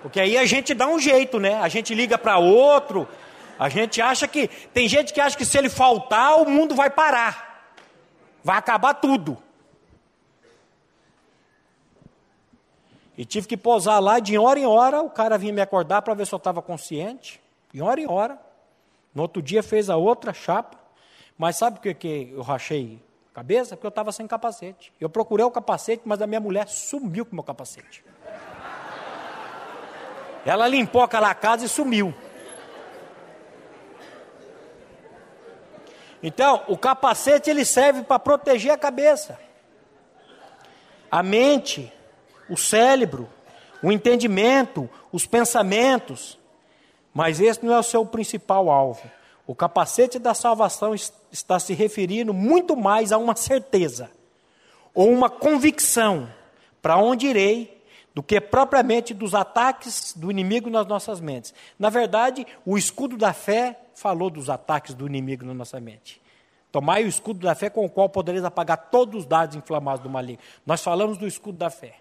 [0.03, 1.55] Porque aí a gente dá um jeito, né?
[1.55, 3.09] A gente liga para outro.
[3.59, 4.49] A gente acha que.
[4.49, 7.73] Tem gente que acha que se ele faltar, o mundo vai parar.
[8.45, 9.37] Vai acabar tudo.
[13.19, 16.13] E tive que posar lá, de hora em hora, o cara vinha me acordar para
[16.13, 17.41] ver se eu estava consciente.
[17.73, 18.39] De hora em hora.
[19.15, 20.79] No outro dia fez a outra chapa.
[21.39, 23.01] Mas sabe o que, que eu rachei
[23.33, 23.77] cabeça?
[23.77, 24.93] Porque eu estava sem capacete.
[24.99, 28.03] Eu procurei o capacete, mas a minha mulher sumiu com o meu capacete.
[30.47, 32.15] Ela limpou aquela casa e sumiu.
[36.23, 39.39] Então, o capacete ele serve para proteger a cabeça,
[41.11, 41.93] a mente,
[42.49, 43.29] o cérebro,
[43.83, 46.39] o entendimento, os pensamentos.
[47.13, 49.11] Mas esse não é o seu principal alvo.
[49.47, 50.95] O capacete da salvação
[51.31, 54.11] está se referindo muito mais a uma certeza
[54.95, 56.29] ou uma convicção
[56.81, 57.76] para onde irei
[58.17, 61.53] do que propriamente dos ataques do inimigo nas nossas mentes.
[61.79, 66.19] Na verdade, o escudo da fé falou dos ataques do inimigo na nossa mente.
[66.73, 70.09] Tomai o escudo da fé com o qual podereis apagar todos os dados inflamados do
[70.09, 70.43] maligno.
[70.65, 71.97] Nós falamos do escudo da fé.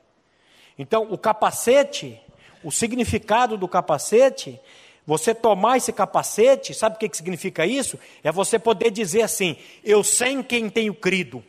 [0.79, 2.17] Então, o capacete,
[2.63, 4.57] o significado do capacete,
[5.05, 7.99] você tomar esse capacete, sabe o que, que significa isso?
[8.23, 11.43] É você poder dizer assim: Eu sei em quem tenho crido,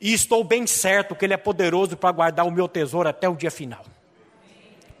[0.00, 3.36] e estou bem certo que Ele é poderoso para guardar o meu tesouro até o
[3.36, 3.84] dia final.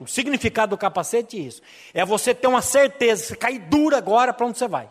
[0.00, 1.62] O significado do capacete é isso.
[1.92, 4.90] É você ter uma certeza, se cair dura agora, para onde você vai.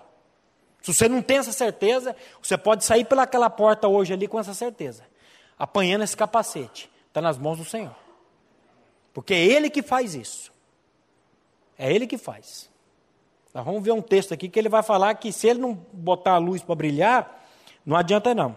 [0.81, 4.53] Se você não tem essa certeza, você pode sair pelaquela porta hoje ali com essa
[4.53, 5.03] certeza.
[5.57, 6.89] Apanhando esse capacete.
[7.07, 7.95] Está nas mãos do Senhor.
[9.13, 10.51] Porque é Ele que faz isso.
[11.77, 12.69] É Ele que faz.
[13.57, 16.33] Nós vamos ver um texto aqui que ele vai falar que se ele não botar
[16.33, 17.43] a luz para brilhar,
[17.83, 18.55] não adianta não.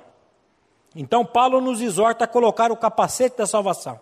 [0.94, 3.98] Então Paulo nos exorta a colocar o capacete da salvação.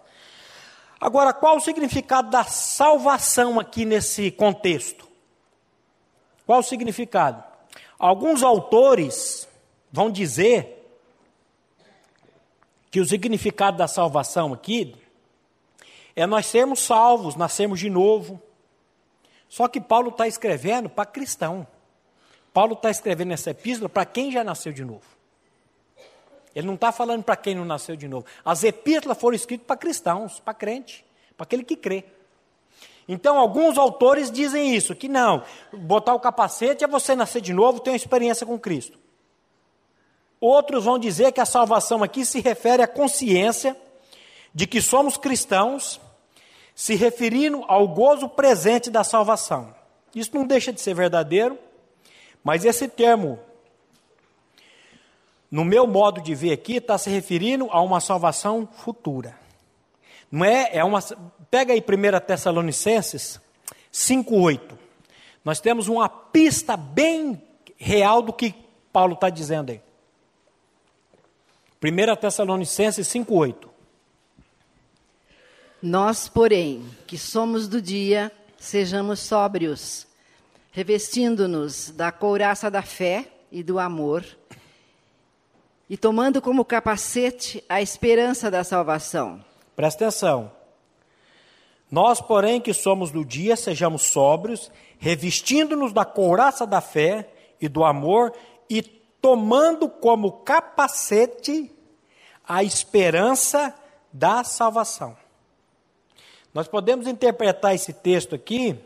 [1.01, 5.09] Agora, qual o significado da salvação aqui nesse contexto?
[6.45, 7.45] Qual o significado?
[7.99, 9.49] Alguns autores
[9.93, 10.75] vão dizer
[12.91, 14.97] que o significado da salvação aqui
[16.17, 18.43] é nós sermos salvos, nascermos de novo.
[19.49, 21.67] Só que Paulo está escrevendo para cristão.
[22.53, 25.18] Paulo está escrevendo essa epístola para quem já nasceu de novo.
[26.55, 28.27] Ele não está falando para quem não nasceu de novo.
[28.45, 31.05] As epístolas foram escritas para cristãos, para crente,
[31.37, 32.05] para aquele que crê.
[33.09, 35.43] Então, alguns autores dizem isso, que não,
[35.73, 38.99] botar o capacete é você nascer de novo, ter uma experiência com Cristo.
[40.41, 43.77] Outros vão dizer que a salvação aqui se refere à consciência
[44.55, 46.01] de que somos cristãos,
[46.75, 49.75] se referindo ao gozo presente da salvação.
[50.15, 51.59] Isso não deixa de ser verdadeiro,
[52.45, 53.39] mas esse termo
[55.51, 59.35] no meu modo de ver aqui, está se referindo a uma salvação futura.
[60.31, 60.71] Não é?
[60.77, 61.01] É uma.
[61.51, 63.41] Pega aí 1 Tessalonicenses
[63.93, 64.77] 5,8.
[65.45, 67.43] Nós temos uma pista bem
[67.79, 68.55] real do que
[68.93, 69.81] Paulo está dizendo aí.
[71.83, 73.69] 1 Tessalonicenses 5,8.
[75.81, 80.07] Nós, porém, que somos do dia, sejamos sóbrios,
[80.73, 84.25] revestindo-nos da couraça da fé e do amor
[85.89, 89.43] e tomando como capacete a esperança da salvação.
[89.75, 90.53] Presta atenção.
[91.91, 97.31] Nós, porém, que somos do dia, sejamos sóbrios, revestindo-nos da couraça da fé
[97.61, 98.35] e do amor
[98.69, 101.73] e tomando como capacete
[102.47, 103.75] a esperança
[104.13, 105.17] da salvação.
[106.53, 108.79] Nós podemos interpretar esse texto aqui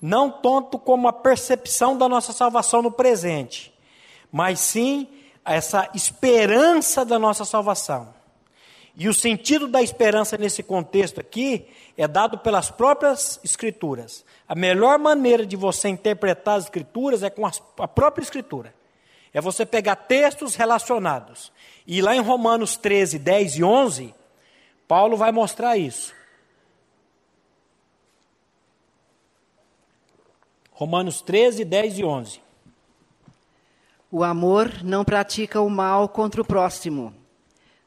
[0.00, 3.74] não tanto como a percepção da nossa salvação no presente,
[4.30, 5.08] mas sim
[5.54, 8.14] essa esperança da nossa salvação.
[8.96, 14.24] E o sentido da esperança nesse contexto aqui é dado pelas próprias Escrituras.
[14.48, 18.74] A melhor maneira de você interpretar as Escrituras é com a própria Escritura.
[19.32, 21.52] É você pegar textos relacionados.
[21.86, 24.14] E lá em Romanos 13, 10 e 11,
[24.88, 26.12] Paulo vai mostrar isso.
[30.72, 32.47] Romanos 13, 10 e 11.
[34.10, 37.14] O amor não pratica o mal contra o próximo,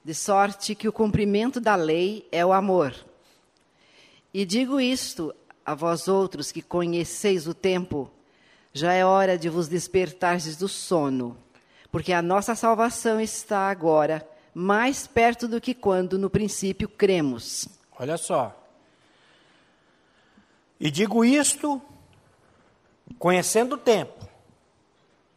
[0.05, 2.93] de sorte que o cumprimento da lei é o amor.
[4.32, 5.34] E digo isto
[5.65, 8.11] a vós outros que conheceis o tempo,
[8.72, 11.36] já é hora de vos despertardes do sono,
[11.91, 17.67] porque a nossa salvação está agora mais perto do que quando no princípio cremos.
[17.97, 18.55] Olha só.
[20.80, 21.82] E digo isto
[23.17, 24.20] conhecendo o tempo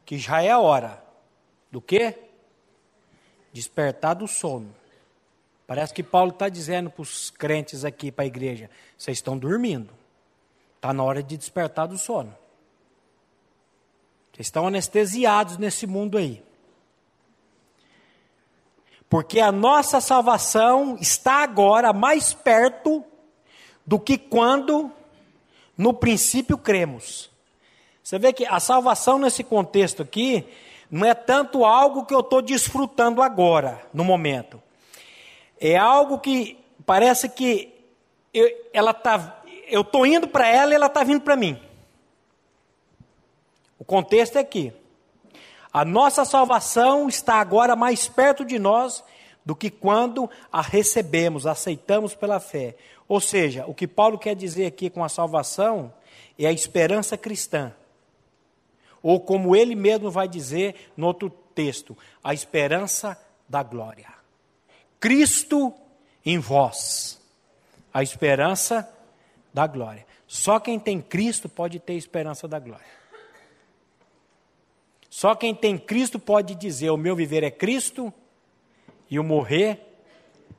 [0.05, 1.03] que já é a hora
[1.71, 2.19] do quê?
[3.53, 4.75] Despertar do sono.
[5.67, 9.93] Parece que Paulo está dizendo para os crentes aqui, para a igreja: vocês estão dormindo.
[10.77, 12.37] Está na hora de despertar do sono.
[14.33, 16.43] Vocês estão anestesiados nesse mundo aí.
[19.09, 23.05] Porque a nossa salvação está agora mais perto
[23.87, 24.91] do que quando
[25.79, 27.31] no princípio cremos.
[28.05, 30.47] Você vê que a salvação nesse contexto aqui
[30.91, 34.63] não é tanto algo que eu estou desfrutando agora, no momento.
[35.59, 37.73] É algo que parece que
[38.35, 41.59] eu, ela tá, eu estou indo para ela e ela está vindo para mim.
[43.79, 44.71] O contexto é aqui.
[45.73, 49.03] A nossa salvação está agora mais perto de nós
[49.47, 52.77] do que quando a recebemos, aceitamos pela fé.
[53.09, 55.91] Ou seja, o que Paulo quer dizer aqui com a salvação
[56.39, 57.73] é a esperança cristã
[59.05, 64.09] ou como ele mesmo vai dizer no outro texto, a esperança da glória.
[64.99, 65.75] Cristo
[66.25, 67.21] em vós,
[67.93, 68.91] a esperança
[69.53, 70.07] da glória.
[70.27, 72.87] Só quem tem Cristo pode ter esperança da glória.
[75.11, 78.11] Só quem tem Cristo pode dizer: o meu viver é Cristo
[79.11, 79.99] e o morrer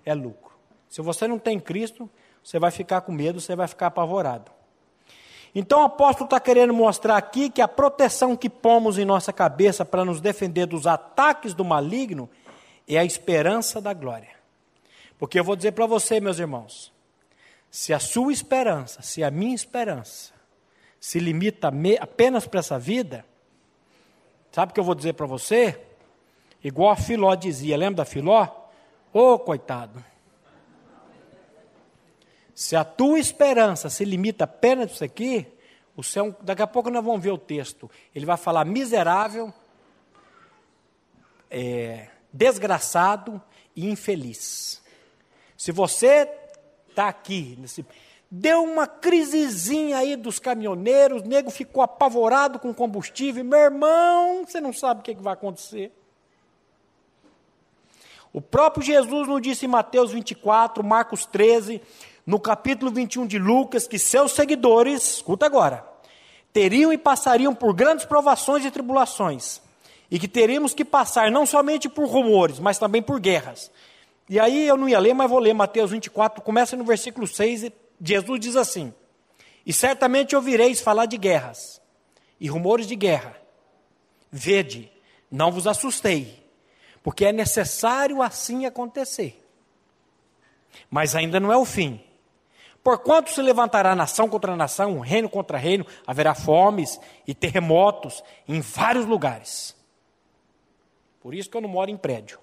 [0.05, 0.53] é lucro.
[0.87, 2.07] Se você não tem Cristo,
[2.43, 4.51] você vai ficar com medo, você vai ficar apavorado.
[5.55, 9.85] Então o apóstolo está querendo mostrar aqui que a proteção que pomos em nossa cabeça
[9.85, 12.29] para nos defender dos ataques do maligno
[12.85, 14.35] é a esperança da glória.
[15.17, 16.91] Porque eu vou dizer para você, meus irmãos,
[17.71, 20.33] se a sua esperança, se a minha esperança
[20.99, 23.25] se limita apenas para essa vida,
[24.51, 25.79] sabe o que eu vou dizer para você?
[26.61, 28.45] Igual a Filó dizia, lembra da Filó?
[29.13, 30.03] Ô oh, coitado,
[32.55, 35.45] se a tua esperança se limita apenas isso aqui,
[35.93, 37.91] o céu, daqui a pouco nós vamos ver o texto.
[38.15, 39.53] Ele vai falar miserável,
[41.51, 43.41] é, desgraçado
[43.75, 44.81] e infeliz.
[45.57, 46.29] Se você
[46.89, 47.85] está aqui, nesse,
[48.31, 54.61] deu uma crisezinha aí dos caminhoneiros, o nego ficou apavorado com combustível, meu irmão, você
[54.61, 55.91] não sabe o que, que vai acontecer.
[58.31, 61.81] O próprio Jesus nos disse em Mateus 24, Marcos 13,
[62.25, 65.85] no capítulo 21 de Lucas, que seus seguidores, escuta agora,
[66.51, 69.61] teriam e passariam por grandes provações e tribulações,
[70.09, 73.71] e que teríamos que passar não somente por rumores, mas também por guerras.
[74.29, 77.63] E aí eu não ia ler, mas vou ler Mateus 24, começa no versículo 6,
[77.63, 78.93] e Jesus diz assim:
[79.65, 81.81] E certamente ouvireis falar de guerras
[82.39, 83.35] e rumores de guerra.
[84.31, 84.91] Vede,
[85.29, 86.43] não vos assustei,
[87.03, 89.41] porque é necessário assim acontecer.
[90.89, 92.01] Mas ainda não é o fim.
[92.85, 99.07] Porquanto se levantará nação contra nação, reino contra reino, haverá fomes e terremotos em vários
[99.07, 99.75] lugares.
[101.19, 102.37] Por isso que eu não moro em prédio.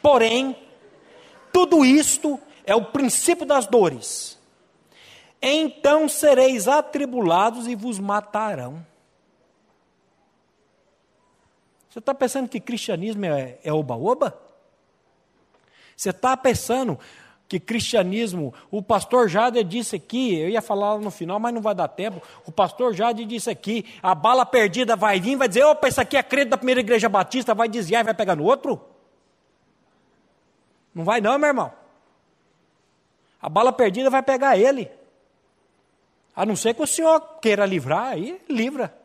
[0.00, 0.56] Porém,
[1.52, 4.38] tudo isto é o princípio das dores.
[5.42, 8.86] Então sereis atribulados e vos matarão.
[11.90, 14.40] Você está pensando que cristianismo é, é oba-oba?
[15.96, 17.00] Você está pensando
[17.52, 21.74] que cristianismo, o pastor Jade disse aqui, eu ia falar no final, mas não vai
[21.74, 22.22] dar tempo.
[22.46, 26.16] O pastor Jade disse aqui: a bala perdida vai vir, vai dizer, opa, isso aqui
[26.16, 28.80] é crente da primeira igreja batista, vai desviar e vai pegar no outro?
[30.94, 31.70] Não vai não, meu irmão.
[33.40, 34.90] A bala perdida vai pegar ele.
[36.34, 38.96] A não ser que o senhor queira livrar, aí livra.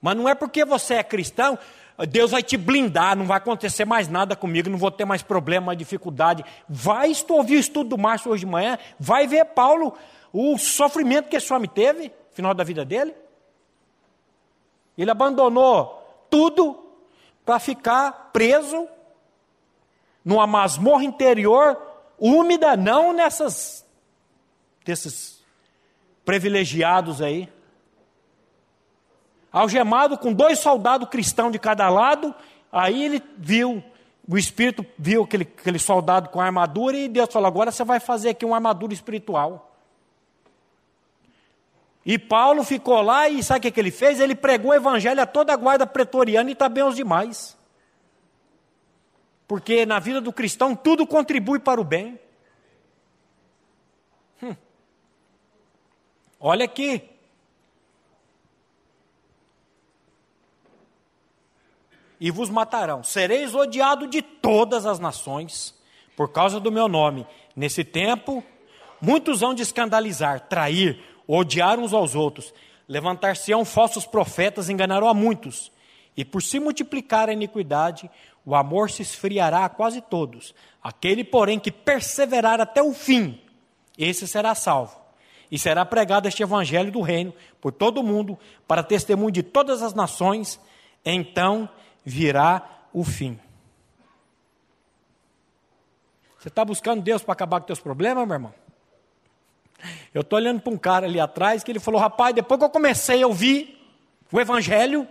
[0.00, 1.58] Mas não é porque você é cristão,
[2.06, 5.66] Deus vai te blindar, não vai acontecer mais nada comigo, não vou ter mais problema,
[5.66, 6.44] mais dificuldade.
[6.68, 9.94] Vai ouvir o estudo do Márcio hoje de manhã, vai ver Paulo,
[10.32, 13.14] o sofrimento que esse homem teve, no final da vida dele.
[14.96, 16.78] Ele abandonou tudo
[17.44, 18.88] para ficar preso
[20.24, 21.80] numa masmorra interior
[22.18, 23.84] úmida, não nessas
[24.84, 25.42] desses
[26.24, 27.48] privilegiados aí
[29.52, 32.34] algemado com dois soldados cristãos de cada lado.
[32.72, 33.84] Aí ele viu,
[34.26, 38.00] o Espírito viu aquele, aquele soldado com a armadura e Deus falou: agora você vai
[38.00, 39.68] fazer aqui uma armadura espiritual.
[42.04, 44.18] E Paulo ficou lá e sabe o que, que ele fez?
[44.18, 47.56] Ele pregou o evangelho a toda a guarda pretoriana e também aos demais.
[49.46, 52.18] Porque na vida do cristão tudo contribui para o bem.
[54.42, 54.56] Hum.
[56.40, 57.11] Olha aqui,
[62.22, 63.02] e vos matarão.
[63.02, 65.74] Sereis odiado de todas as nações
[66.16, 67.26] por causa do meu nome.
[67.56, 68.44] Nesse tempo,
[69.00, 72.54] muitos vão de escandalizar, trair, odiar uns aos outros.
[72.88, 75.72] Levantar-se-ão falsos profetas, enganarão a muitos.
[76.16, 78.08] E por se multiplicar a iniquidade,
[78.46, 80.54] o amor se esfriará a quase todos.
[80.80, 83.40] Aquele, porém, que perseverar até o fim,
[83.98, 84.96] esse será salvo.
[85.50, 89.82] E será pregado este evangelho do reino por todo o mundo, para testemunho de todas
[89.82, 90.60] as nações.
[91.04, 91.68] Então
[92.04, 93.38] virá o fim.
[96.38, 98.54] Você está buscando Deus para acabar com teus problemas, meu irmão?
[100.12, 102.70] Eu estou olhando para um cara ali atrás que ele falou: rapaz, depois que eu
[102.70, 103.78] comecei a ouvir
[104.30, 105.06] o Evangelho,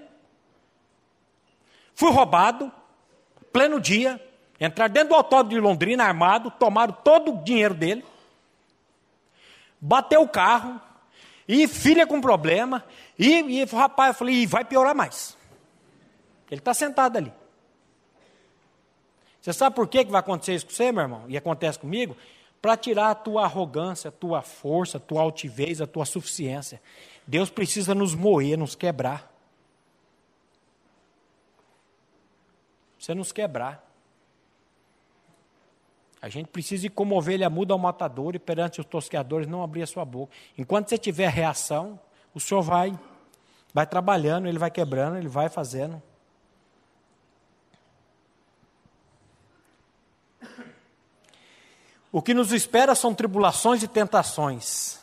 [1.94, 2.72] fui roubado,
[3.52, 4.20] pleno dia,
[4.60, 8.04] entrar dentro do autódromo de Londrina armado, tomaram todo o dinheiro dele,
[9.80, 10.82] bateu o carro,
[11.48, 12.84] e filha com problema,
[13.18, 15.38] e, e rapaz, eu falei: vai piorar mais.
[16.52, 17.34] Ele está sentado ali.
[19.42, 21.24] Você sabe por que vai acontecer isso com você, meu irmão?
[21.28, 22.16] E acontece comigo?
[22.62, 26.80] Para tirar a tua arrogância, a tua força, a tua altivez, a tua suficiência.
[27.26, 29.32] Deus precisa nos moer, nos quebrar.
[33.00, 33.90] Você nos quebrar.
[36.22, 39.82] A gente precisa ir como ovelha muda ao matador e perante os tosqueadores não abrir
[39.82, 40.32] a sua boca.
[40.56, 42.00] Enquanto você tiver reação,
[42.32, 42.94] o senhor vai,
[43.74, 46.00] vai trabalhando, ele vai quebrando, ele vai fazendo.
[52.12, 55.00] O que nos espera são tribulações e tentações.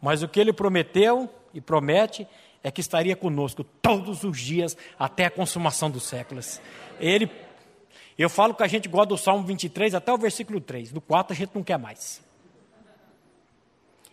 [0.00, 2.26] Mas o que ele prometeu e promete
[2.62, 6.60] é que estaria conosco todos os dias até a consumação dos séculos.
[7.00, 7.30] Ele
[8.18, 10.92] eu falo que a gente gosta do Salmo 23 até o versículo 3.
[10.92, 12.22] Do 4 a gente não quer mais.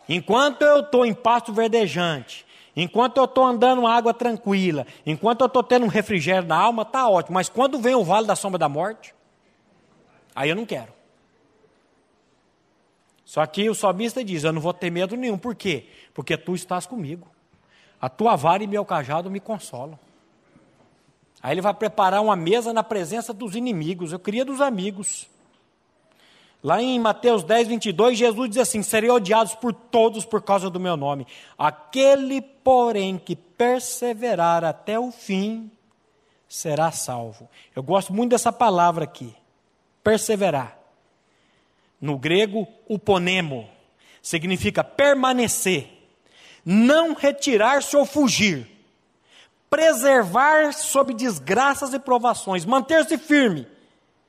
[0.08, 5.62] Enquanto eu estou em pasto verdejante, enquanto eu estou andando água tranquila, enquanto eu estou
[5.62, 7.34] tendo um refrigério na alma, está ótimo.
[7.34, 9.14] Mas quando vem o vale da sombra da morte,
[10.34, 10.92] aí eu não quero.
[13.30, 15.38] Só que o salmista diz: Eu não vou ter medo nenhum.
[15.38, 15.86] Por quê?
[16.12, 17.28] Porque tu estás comigo.
[18.00, 19.96] A tua vara e meu cajado me consolam.
[21.40, 24.10] Aí ele vai preparar uma mesa na presença dos inimigos.
[24.10, 25.28] Eu queria dos amigos.
[26.60, 30.80] Lá em Mateus 10, 22, Jesus diz assim: Serei odiados por todos por causa do
[30.80, 31.24] meu nome.
[31.56, 35.70] Aquele, porém, que perseverar até o fim,
[36.48, 37.48] será salvo.
[37.76, 39.32] Eu gosto muito dessa palavra aqui.
[40.02, 40.79] Perseverar.
[42.00, 43.68] No grego, uponemo.
[44.22, 45.88] Significa permanecer.
[46.64, 48.80] Não retirar-se ou fugir
[49.70, 53.66] preservar sob desgraças e provações, manter-se firme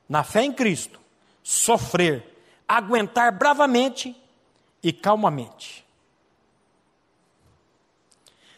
[0.07, 1.01] na fé em Cristo,
[1.41, 2.23] sofrer,
[2.67, 4.15] aguentar bravamente
[4.83, 5.83] e calmamente.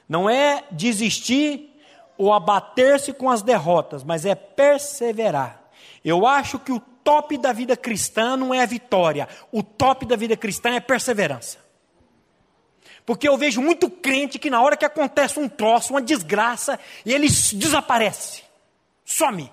[0.09, 1.69] Não é desistir
[2.17, 5.61] ou abater-se com as derrotas, mas é perseverar.
[6.03, 10.15] Eu acho que o top da vida cristã não é a vitória, o top da
[10.15, 11.63] vida cristã é perseverança.
[13.05, 17.27] Porque eu vejo muito crente que na hora que acontece um troço, uma desgraça, ele
[17.27, 18.43] desaparece,
[19.05, 19.51] some.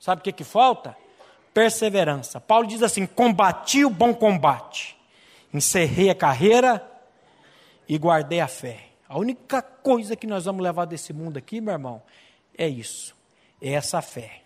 [0.00, 0.96] Sabe o que, que falta?
[1.54, 2.40] Perseverança.
[2.40, 4.98] Paulo diz assim: combati o bom combate,
[5.54, 6.84] encerrei a carreira
[7.88, 8.88] e guardei a fé.
[9.08, 12.02] A única coisa que nós vamos levar desse mundo aqui, meu irmão,
[12.58, 13.14] é isso,
[13.60, 14.41] é essa fé.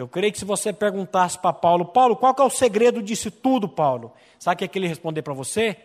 [0.00, 3.68] Eu creio que se você perguntasse para Paulo, Paulo, qual é o segredo disso tudo,
[3.68, 4.12] Paulo?
[4.38, 5.76] Sabe o que, é que ele responder para você?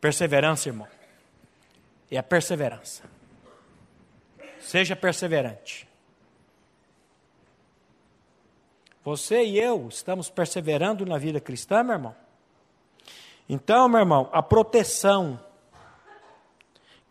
[0.00, 0.88] Perseverança, irmão.
[2.10, 3.02] É a perseverança.
[4.60, 5.86] Seja perseverante.
[9.04, 12.16] Você e eu estamos perseverando na vida cristã, meu irmão?
[13.46, 15.38] Então, meu irmão, a proteção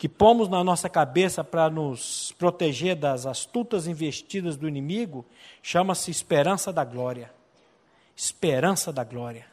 [0.04, 5.26] que pomos na nossa cabeça para nos proteger das astutas investidas do inimigo,
[5.62, 7.34] chama-se esperança da glória.
[8.14, 9.47] Esperança da glória.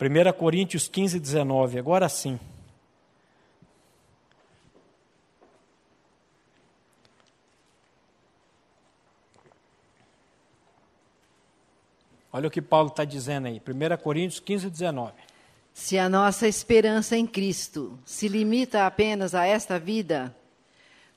[0.00, 2.36] 1 Coríntios 15, 19, agora sim.
[12.32, 15.33] Olha o que Paulo está dizendo aí, 1 Coríntios 15, 19.
[15.74, 20.34] Se a nossa esperança em Cristo se limita apenas a esta vida,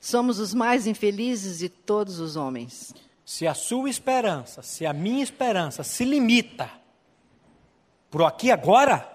[0.00, 2.92] somos os mais infelizes de todos os homens.
[3.24, 6.68] Se a sua esperança, se a minha esperança se limita
[8.10, 9.08] por aqui agora,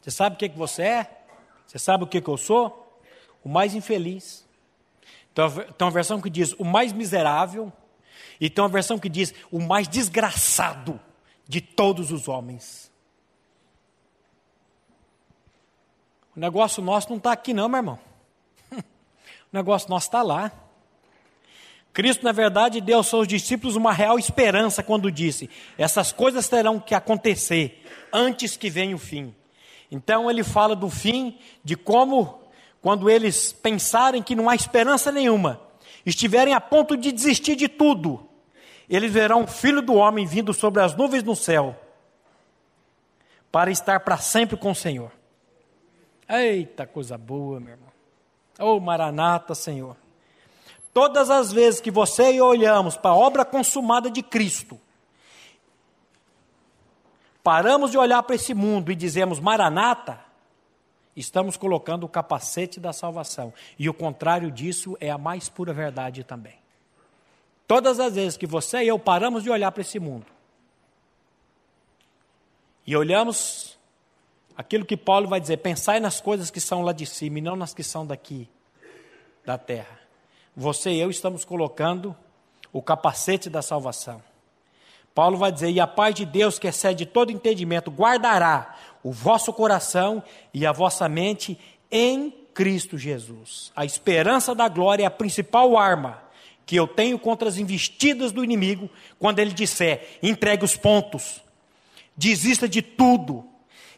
[0.00, 1.22] você sabe o que, que você é?
[1.66, 3.00] Você sabe o que, que eu sou?
[3.42, 4.46] O mais infeliz.
[5.32, 7.72] Então, tem uma versão que diz o mais miserável,
[8.38, 11.00] e tem uma versão que diz o mais desgraçado
[11.46, 12.87] de todos os homens.
[16.38, 17.98] O negócio nosso não está aqui, não, meu irmão.
[19.52, 20.52] O negócio nosso está lá.
[21.92, 26.78] Cristo, na verdade, deu aos seus discípulos uma real esperança quando disse: essas coisas terão
[26.78, 29.34] que acontecer antes que venha o fim.
[29.90, 32.38] Então, ele fala do fim, de como,
[32.80, 35.60] quando eles pensarem que não há esperança nenhuma,
[36.06, 38.28] estiverem a ponto de desistir de tudo,
[38.88, 41.74] eles verão o filho do homem vindo sobre as nuvens no céu,
[43.50, 45.17] para estar para sempre com o Senhor.
[46.28, 47.88] Eita coisa boa, meu irmão.
[48.58, 49.96] Oh, Maranata, Senhor.
[50.92, 54.78] Todas as vezes que você e eu olhamos para a obra consumada de Cristo,
[57.42, 60.20] paramos de olhar para esse mundo e dizemos Maranata,
[61.16, 63.54] estamos colocando o capacete da salvação.
[63.78, 66.58] E o contrário disso é a mais pura verdade também.
[67.66, 70.26] Todas as vezes que você e eu paramos de olhar para esse mundo
[72.86, 73.77] e olhamos
[74.58, 77.54] aquilo que Paulo vai dizer: pensai nas coisas que são lá de cima e não
[77.54, 78.48] nas que são daqui,
[79.46, 80.00] da terra.
[80.56, 82.16] Você e eu estamos colocando
[82.72, 84.20] o capacete da salvação.
[85.14, 89.52] Paulo vai dizer: E a paz de Deus, que excede todo entendimento, guardará o vosso
[89.52, 91.56] coração e a vossa mente
[91.90, 93.70] em Cristo Jesus.
[93.76, 96.20] A esperança da glória é a principal arma
[96.66, 101.40] que eu tenho contra as investidas do inimigo quando ele disser: entregue os pontos,
[102.16, 103.48] desista de tudo.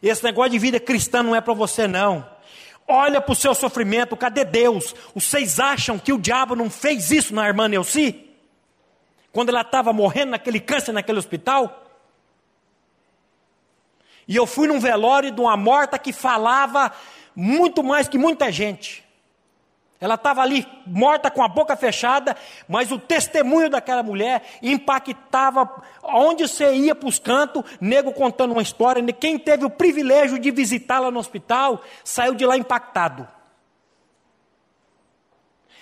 [0.01, 2.27] Esse negócio de vida cristã não é para você, não.
[2.87, 4.95] Olha para o seu sofrimento, cadê Deus?
[5.13, 8.27] Vocês acham que o diabo não fez isso na irmã Neuci?
[9.31, 11.85] Quando ela estava morrendo naquele câncer naquele hospital?
[14.27, 16.91] E eu fui num velório de uma morta que falava
[17.35, 19.03] muito mais que muita gente.
[20.01, 22.35] Ela estava ali morta com a boca fechada,
[22.67, 25.69] mas o testemunho daquela mulher impactava
[26.01, 29.03] onde você ia para os cantos, nego contando uma história.
[29.13, 33.27] Quem teve o privilégio de visitá-la no hospital saiu de lá impactado.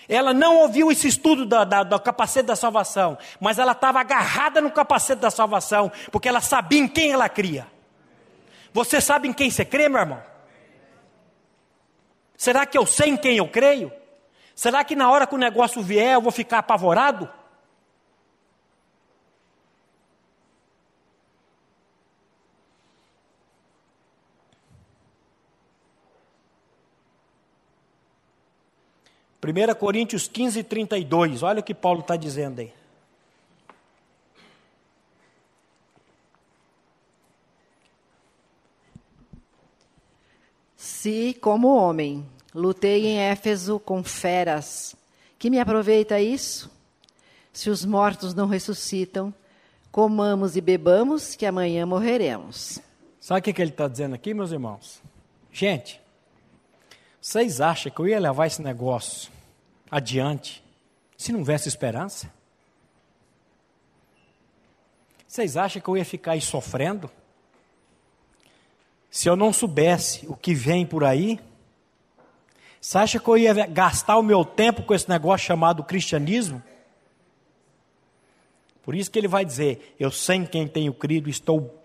[0.09, 4.59] Ela não ouviu esse estudo da, da, do capacete da salvação, mas ela estava agarrada
[4.59, 7.67] no capacete da salvação, porque ela sabia em quem ela cria.
[8.74, 10.22] Você sabe em quem você crê, meu irmão?
[12.36, 13.99] Será que eu sei em quem eu creio?
[14.60, 17.30] Será que na hora que o negócio vier eu vou ficar apavorado?
[29.39, 32.74] Primeira Coríntios 15, 32, olha o que Paulo está dizendo aí.
[40.76, 44.95] Se, como homem, Lutei em Éfeso com feras.
[45.38, 46.70] Que me aproveita isso?
[47.54, 49.34] Se os mortos não ressuscitam,
[49.91, 52.80] comamos e bebamos, que amanhã morreremos.
[53.20, 55.02] Sabe o que, ele está dizendo aqui, meus irmãos?
[55.52, 56.00] Gente,
[57.22, 59.32] vocês acham que eu ia levar esse negócio
[59.89, 60.64] adiante
[61.18, 62.32] se não houvesse esperança?
[65.28, 67.10] Vocês acham que eu ia ficar aí sofrendo?
[69.12, 71.39] Se eu não soubesse o que vem por aí,
[72.82, 76.62] você acha que eu ia gastar o meu tempo com esse negócio chamado cristianismo?
[78.84, 81.80] Por isso que ele vai dizer: Eu sei em quem tenho crido, estou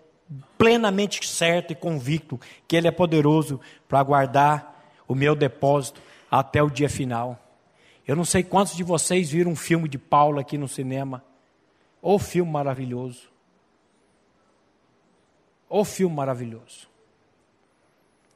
[0.57, 6.69] plenamente certo e convicto que Ele é poderoso para guardar o meu depósito até o
[6.69, 7.39] dia final.
[8.07, 11.23] Eu não sei quantos de vocês viram um filme de Paulo aqui no cinema.
[12.01, 13.29] Ou filme maravilhoso.
[15.67, 16.87] Ou filme maravilhoso.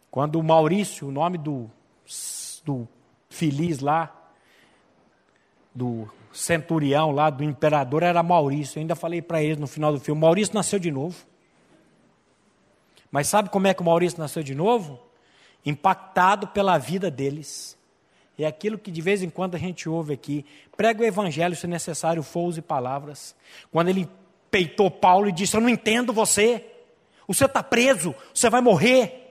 [0.09, 1.69] Quando o Maurício, o nome do
[2.63, 2.87] do
[3.29, 4.15] feliz lá,
[5.73, 8.77] do centurião lá, do imperador, era Maurício.
[8.77, 11.25] Eu ainda falei para eles no final do filme: Maurício nasceu de novo.
[13.11, 14.99] Mas sabe como é que o Maurício nasceu de novo?
[15.65, 17.77] Impactado pela vida deles.
[18.37, 20.45] É aquilo que de vez em quando a gente ouve aqui.
[20.77, 23.35] Prega o evangelho se necessário, for use palavras.
[23.69, 24.09] Quando ele
[24.49, 26.65] peitou Paulo e disse: Eu não entendo você.
[27.27, 29.28] Você está preso, você vai morrer.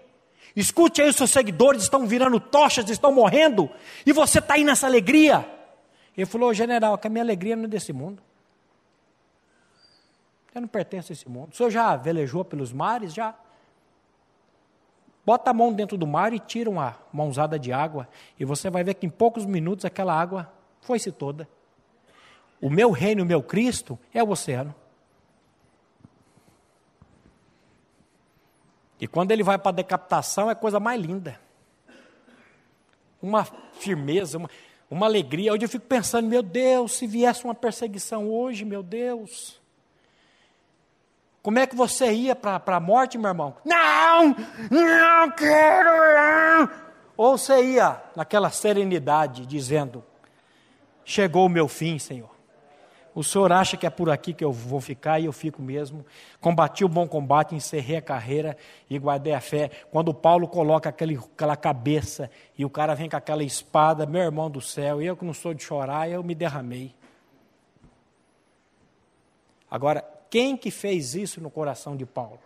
[0.56, 3.70] Escute aí, os seus seguidores estão virando tochas, estão morrendo,
[4.04, 5.48] e você está aí nessa alegria.
[6.16, 8.22] Ele falou, general, que a minha alegria não é desse mundo.
[10.54, 11.52] Eu não pertenço a esse mundo.
[11.52, 13.14] O senhor já velejou pelos mares?
[13.14, 13.34] Já.
[15.24, 18.82] Bota a mão dentro do mar e tira uma mãozada de água, e você vai
[18.82, 21.48] ver que em poucos minutos aquela água foi-se toda.
[22.60, 24.74] O meu reino, o meu Cristo, é o oceano.
[29.00, 31.38] E quando ele vai para a decapitação, é coisa mais linda.
[33.22, 33.44] Uma
[33.74, 34.50] firmeza, uma,
[34.90, 35.52] uma alegria.
[35.52, 39.60] Hoje eu fico pensando, meu Deus, se viesse uma perseguição hoje, meu Deus.
[41.42, 43.56] Como é que você ia para a morte, meu irmão?
[43.64, 44.36] Não,
[44.70, 46.70] não quero, não.
[47.16, 50.04] Ou você ia naquela serenidade, dizendo:
[51.04, 52.37] Chegou o meu fim, Senhor.
[53.18, 56.06] O senhor acha que é por aqui que eu vou ficar e eu fico mesmo.
[56.40, 58.56] Combati o bom combate, encerrei a carreira
[58.88, 59.72] e guardei a fé.
[59.90, 64.48] Quando Paulo coloca aquele, aquela cabeça e o cara vem com aquela espada, meu irmão
[64.48, 66.94] do céu, eu que não sou de chorar, eu me derramei.
[69.68, 72.38] Agora, quem que fez isso no coração de Paulo?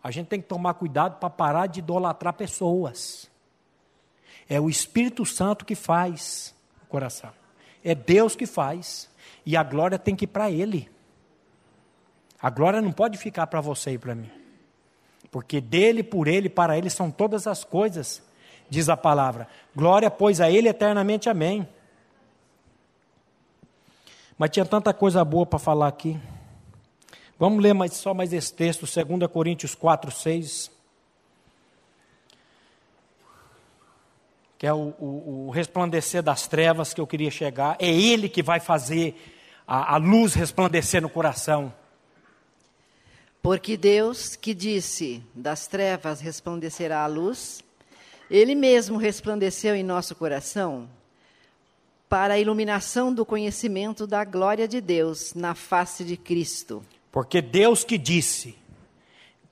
[0.00, 3.28] A gente tem que tomar cuidado para parar de idolatrar pessoas.
[4.48, 7.32] É o Espírito Santo que faz o coração.
[7.82, 9.09] É Deus que faz.
[9.44, 10.88] E a glória tem que ir para Ele.
[12.42, 14.30] A glória não pode ficar para você e para mim.
[15.30, 18.22] Porque dele, por ele, para ele são todas as coisas,
[18.68, 19.46] diz a palavra.
[19.76, 21.28] Glória, pois, a ele eternamente.
[21.28, 21.68] Amém.
[24.38, 26.18] Mas tinha tanta coisa boa para falar aqui.
[27.38, 30.70] Vamos ler mais, só mais esse texto, 2 Coríntios 4, 6.
[34.60, 37.78] Que é o, o, o, resplandecer das trevas que eu queria chegar.
[37.78, 39.16] É Ele que vai fazer
[39.66, 41.72] a, a luz resplandecer no coração.
[43.40, 47.64] Porque Deus que disse: das trevas resplandecerá a luz,
[48.30, 50.90] Ele mesmo resplandeceu em nosso coração
[52.06, 56.84] para a iluminação do conhecimento da glória de Deus na face de Cristo.
[57.10, 58.58] Porque Deus que disse,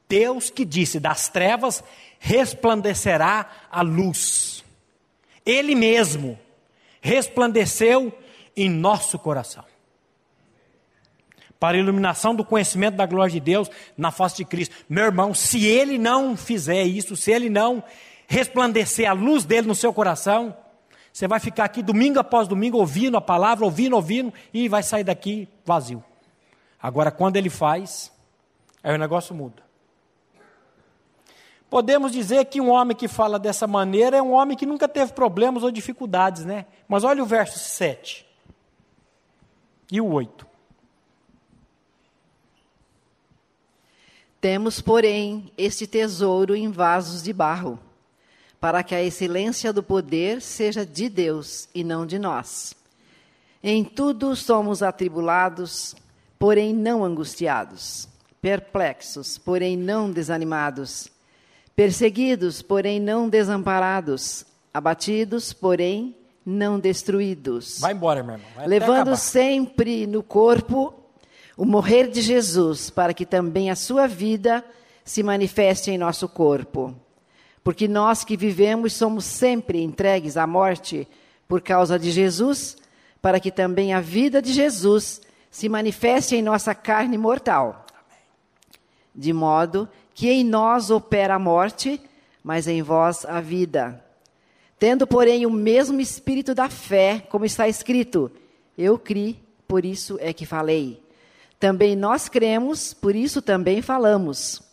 [0.06, 1.82] Deus que disse, das trevas
[2.18, 4.67] resplandecerá a luz.
[5.48, 6.38] Ele mesmo
[7.00, 8.12] resplandeceu
[8.54, 9.64] em nosso coração.
[11.58, 14.76] Para a iluminação do conhecimento da glória de Deus na face de Cristo.
[14.86, 17.82] Meu irmão, se ele não fizer isso, se ele não
[18.26, 20.54] resplandecer a luz dele no seu coração,
[21.10, 25.02] você vai ficar aqui domingo após domingo ouvindo a palavra, ouvindo, ouvindo, e vai sair
[25.02, 26.04] daqui vazio.
[26.80, 28.12] Agora, quando ele faz,
[28.84, 29.67] aí o negócio muda.
[31.70, 35.12] Podemos dizer que um homem que fala dessa maneira é um homem que nunca teve
[35.12, 36.64] problemas ou dificuldades, né?
[36.88, 38.26] Mas olha o verso 7
[39.92, 40.46] e o 8.
[44.40, 47.78] Temos, porém, este tesouro em vasos de barro
[48.60, 52.74] para que a excelência do poder seja de Deus e não de nós.
[53.62, 55.94] Em tudo somos atribulados,
[56.38, 58.08] porém não angustiados,
[58.40, 61.08] perplexos, porém não desanimados,
[61.78, 67.78] perseguidos, porém não desamparados, abatidos, porém não destruídos.
[67.78, 68.50] Vai embora, meu irmão.
[68.56, 70.92] Vai levando sempre no corpo
[71.56, 74.64] o morrer de Jesus, para que também a sua vida
[75.04, 76.94] se manifeste em nosso corpo
[77.68, 81.06] porque nós que vivemos somos sempre entregues à morte
[81.46, 82.78] por causa de Jesus,
[83.20, 85.20] para que também a vida de Jesus
[85.50, 87.84] se manifeste em nossa carne mortal.
[89.14, 89.86] De modo
[90.18, 92.00] que em nós opera a morte,
[92.42, 94.04] mas em vós a vida.
[94.76, 98.28] Tendo, porém, o mesmo espírito da fé, como está escrito:
[98.76, 99.38] Eu criei,
[99.68, 101.00] por isso é que falei.
[101.60, 104.66] Também nós cremos, por isso também falamos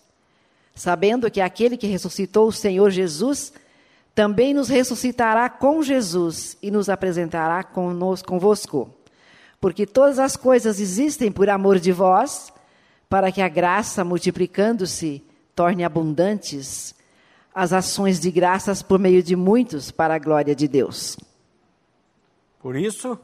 [0.76, 3.54] sabendo que aquele que ressuscitou o Senhor Jesus
[4.14, 8.94] também nos ressuscitará com Jesus e nos apresentará conosco, convosco.
[9.60, 12.52] Porque todas as coisas existem por amor de vós,
[13.10, 15.24] para que a graça, multiplicando-se,
[15.56, 16.94] torne abundantes
[17.54, 21.18] as ações de graças por meio de muitos para a glória de Deus.
[22.60, 23.18] Por isso?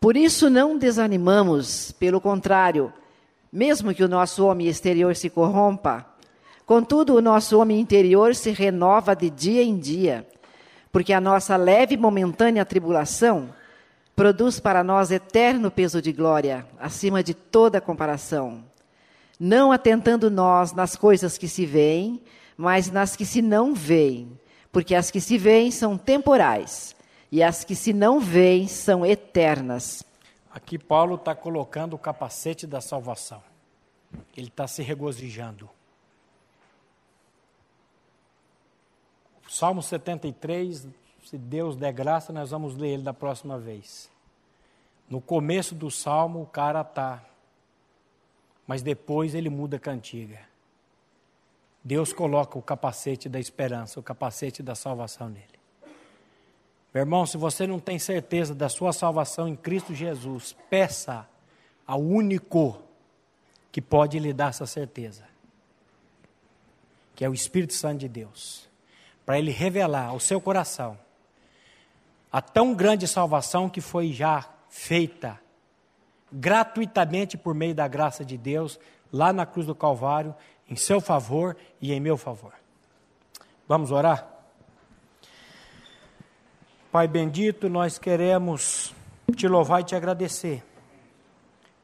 [0.00, 2.92] Por isso não desanimamos, pelo contrário,
[3.52, 6.12] mesmo que o nosso homem exterior se corrompa,
[6.64, 10.26] Contudo, o nosso homem interior se renova de dia em dia,
[10.92, 13.52] porque a nossa leve e momentânea tribulação
[14.14, 18.64] produz para nós eterno peso de glória, acima de toda comparação.
[19.44, 22.22] Não atentando nós nas coisas que se veem,
[22.56, 24.38] mas nas que se não veem,
[24.70, 26.94] porque as que se veem são temporais
[27.28, 30.04] e as que se não veem são eternas.
[30.48, 33.42] Aqui Paulo está colocando o capacete da salvação.
[34.36, 35.68] Ele está se regozijando.
[39.48, 40.86] Salmo 73,
[41.24, 44.08] se Deus der graça, nós vamos ler ele da próxima vez.
[45.10, 47.24] No começo do salmo, o cara tá,
[48.66, 50.40] mas depois ele muda a cantiga.
[51.84, 55.46] Deus coloca o capacete da esperança, o capacete da salvação nele.
[56.94, 61.26] Meu irmão, se você não tem certeza da sua salvação em Cristo Jesus, peça
[61.86, 62.80] ao único
[63.72, 65.24] que pode lhe dar essa certeza,
[67.14, 68.70] que é o Espírito Santo de Deus
[69.24, 70.98] para ele revelar ao seu coração
[72.30, 75.40] a tão grande salvação que foi já feita
[76.32, 78.78] gratuitamente por meio da graça de Deus
[79.12, 80.34] lá na cruz do Calvário,
[80.68, 82.52] em seu favor e em meu favor.
[83.68, 84.26] Vamos orar?
[86.90, 88.94] Pai bendito, nós queremos
[89.36, 90.62] te louvar e te agradecer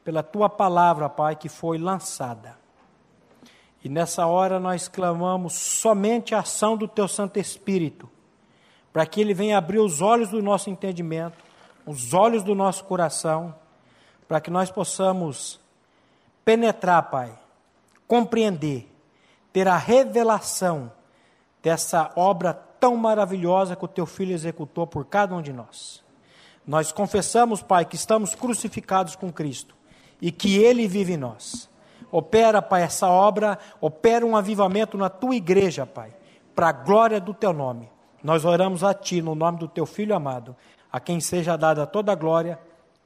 [0.05, 2.57] pela tua palavra, Pai, que foi lançada
[3.83, 8.09] e nessa hora nós clamamos somente a ação do Teu Santo Espírito,
[8.93, 11.45] para que Ele venha abrir os olhos do nosso entendimento,
[11.87, 13.55] os olhos do nosso coração,
[14.29, 15.59] para que nós possamos
[16.45, 17.33] penetrar, Pai,
[18.07, 18.87] compreender,
[19.53, 20.93] ter a revelação
[21.63, 26.05] dessa obra tão maravilhosa que o Teu Filho executou por cada um de nós.
[26.67, 29.75] Nós confessamos, Pai, que estamos crucificados com Cristo
[30.21, 31.69] e que Ele vive em nós.
[32.13, 36.15] Opera, Pai, essa obra, opera um avivamento na tua igreja, Pai,
[36.55, 37.91] para a glória do teu nome.
[38.23, 40.55] Nós oramos a Ti, no nome do teu Filho amado,
[40.93, 42.59] a quem seja dada toda a glória,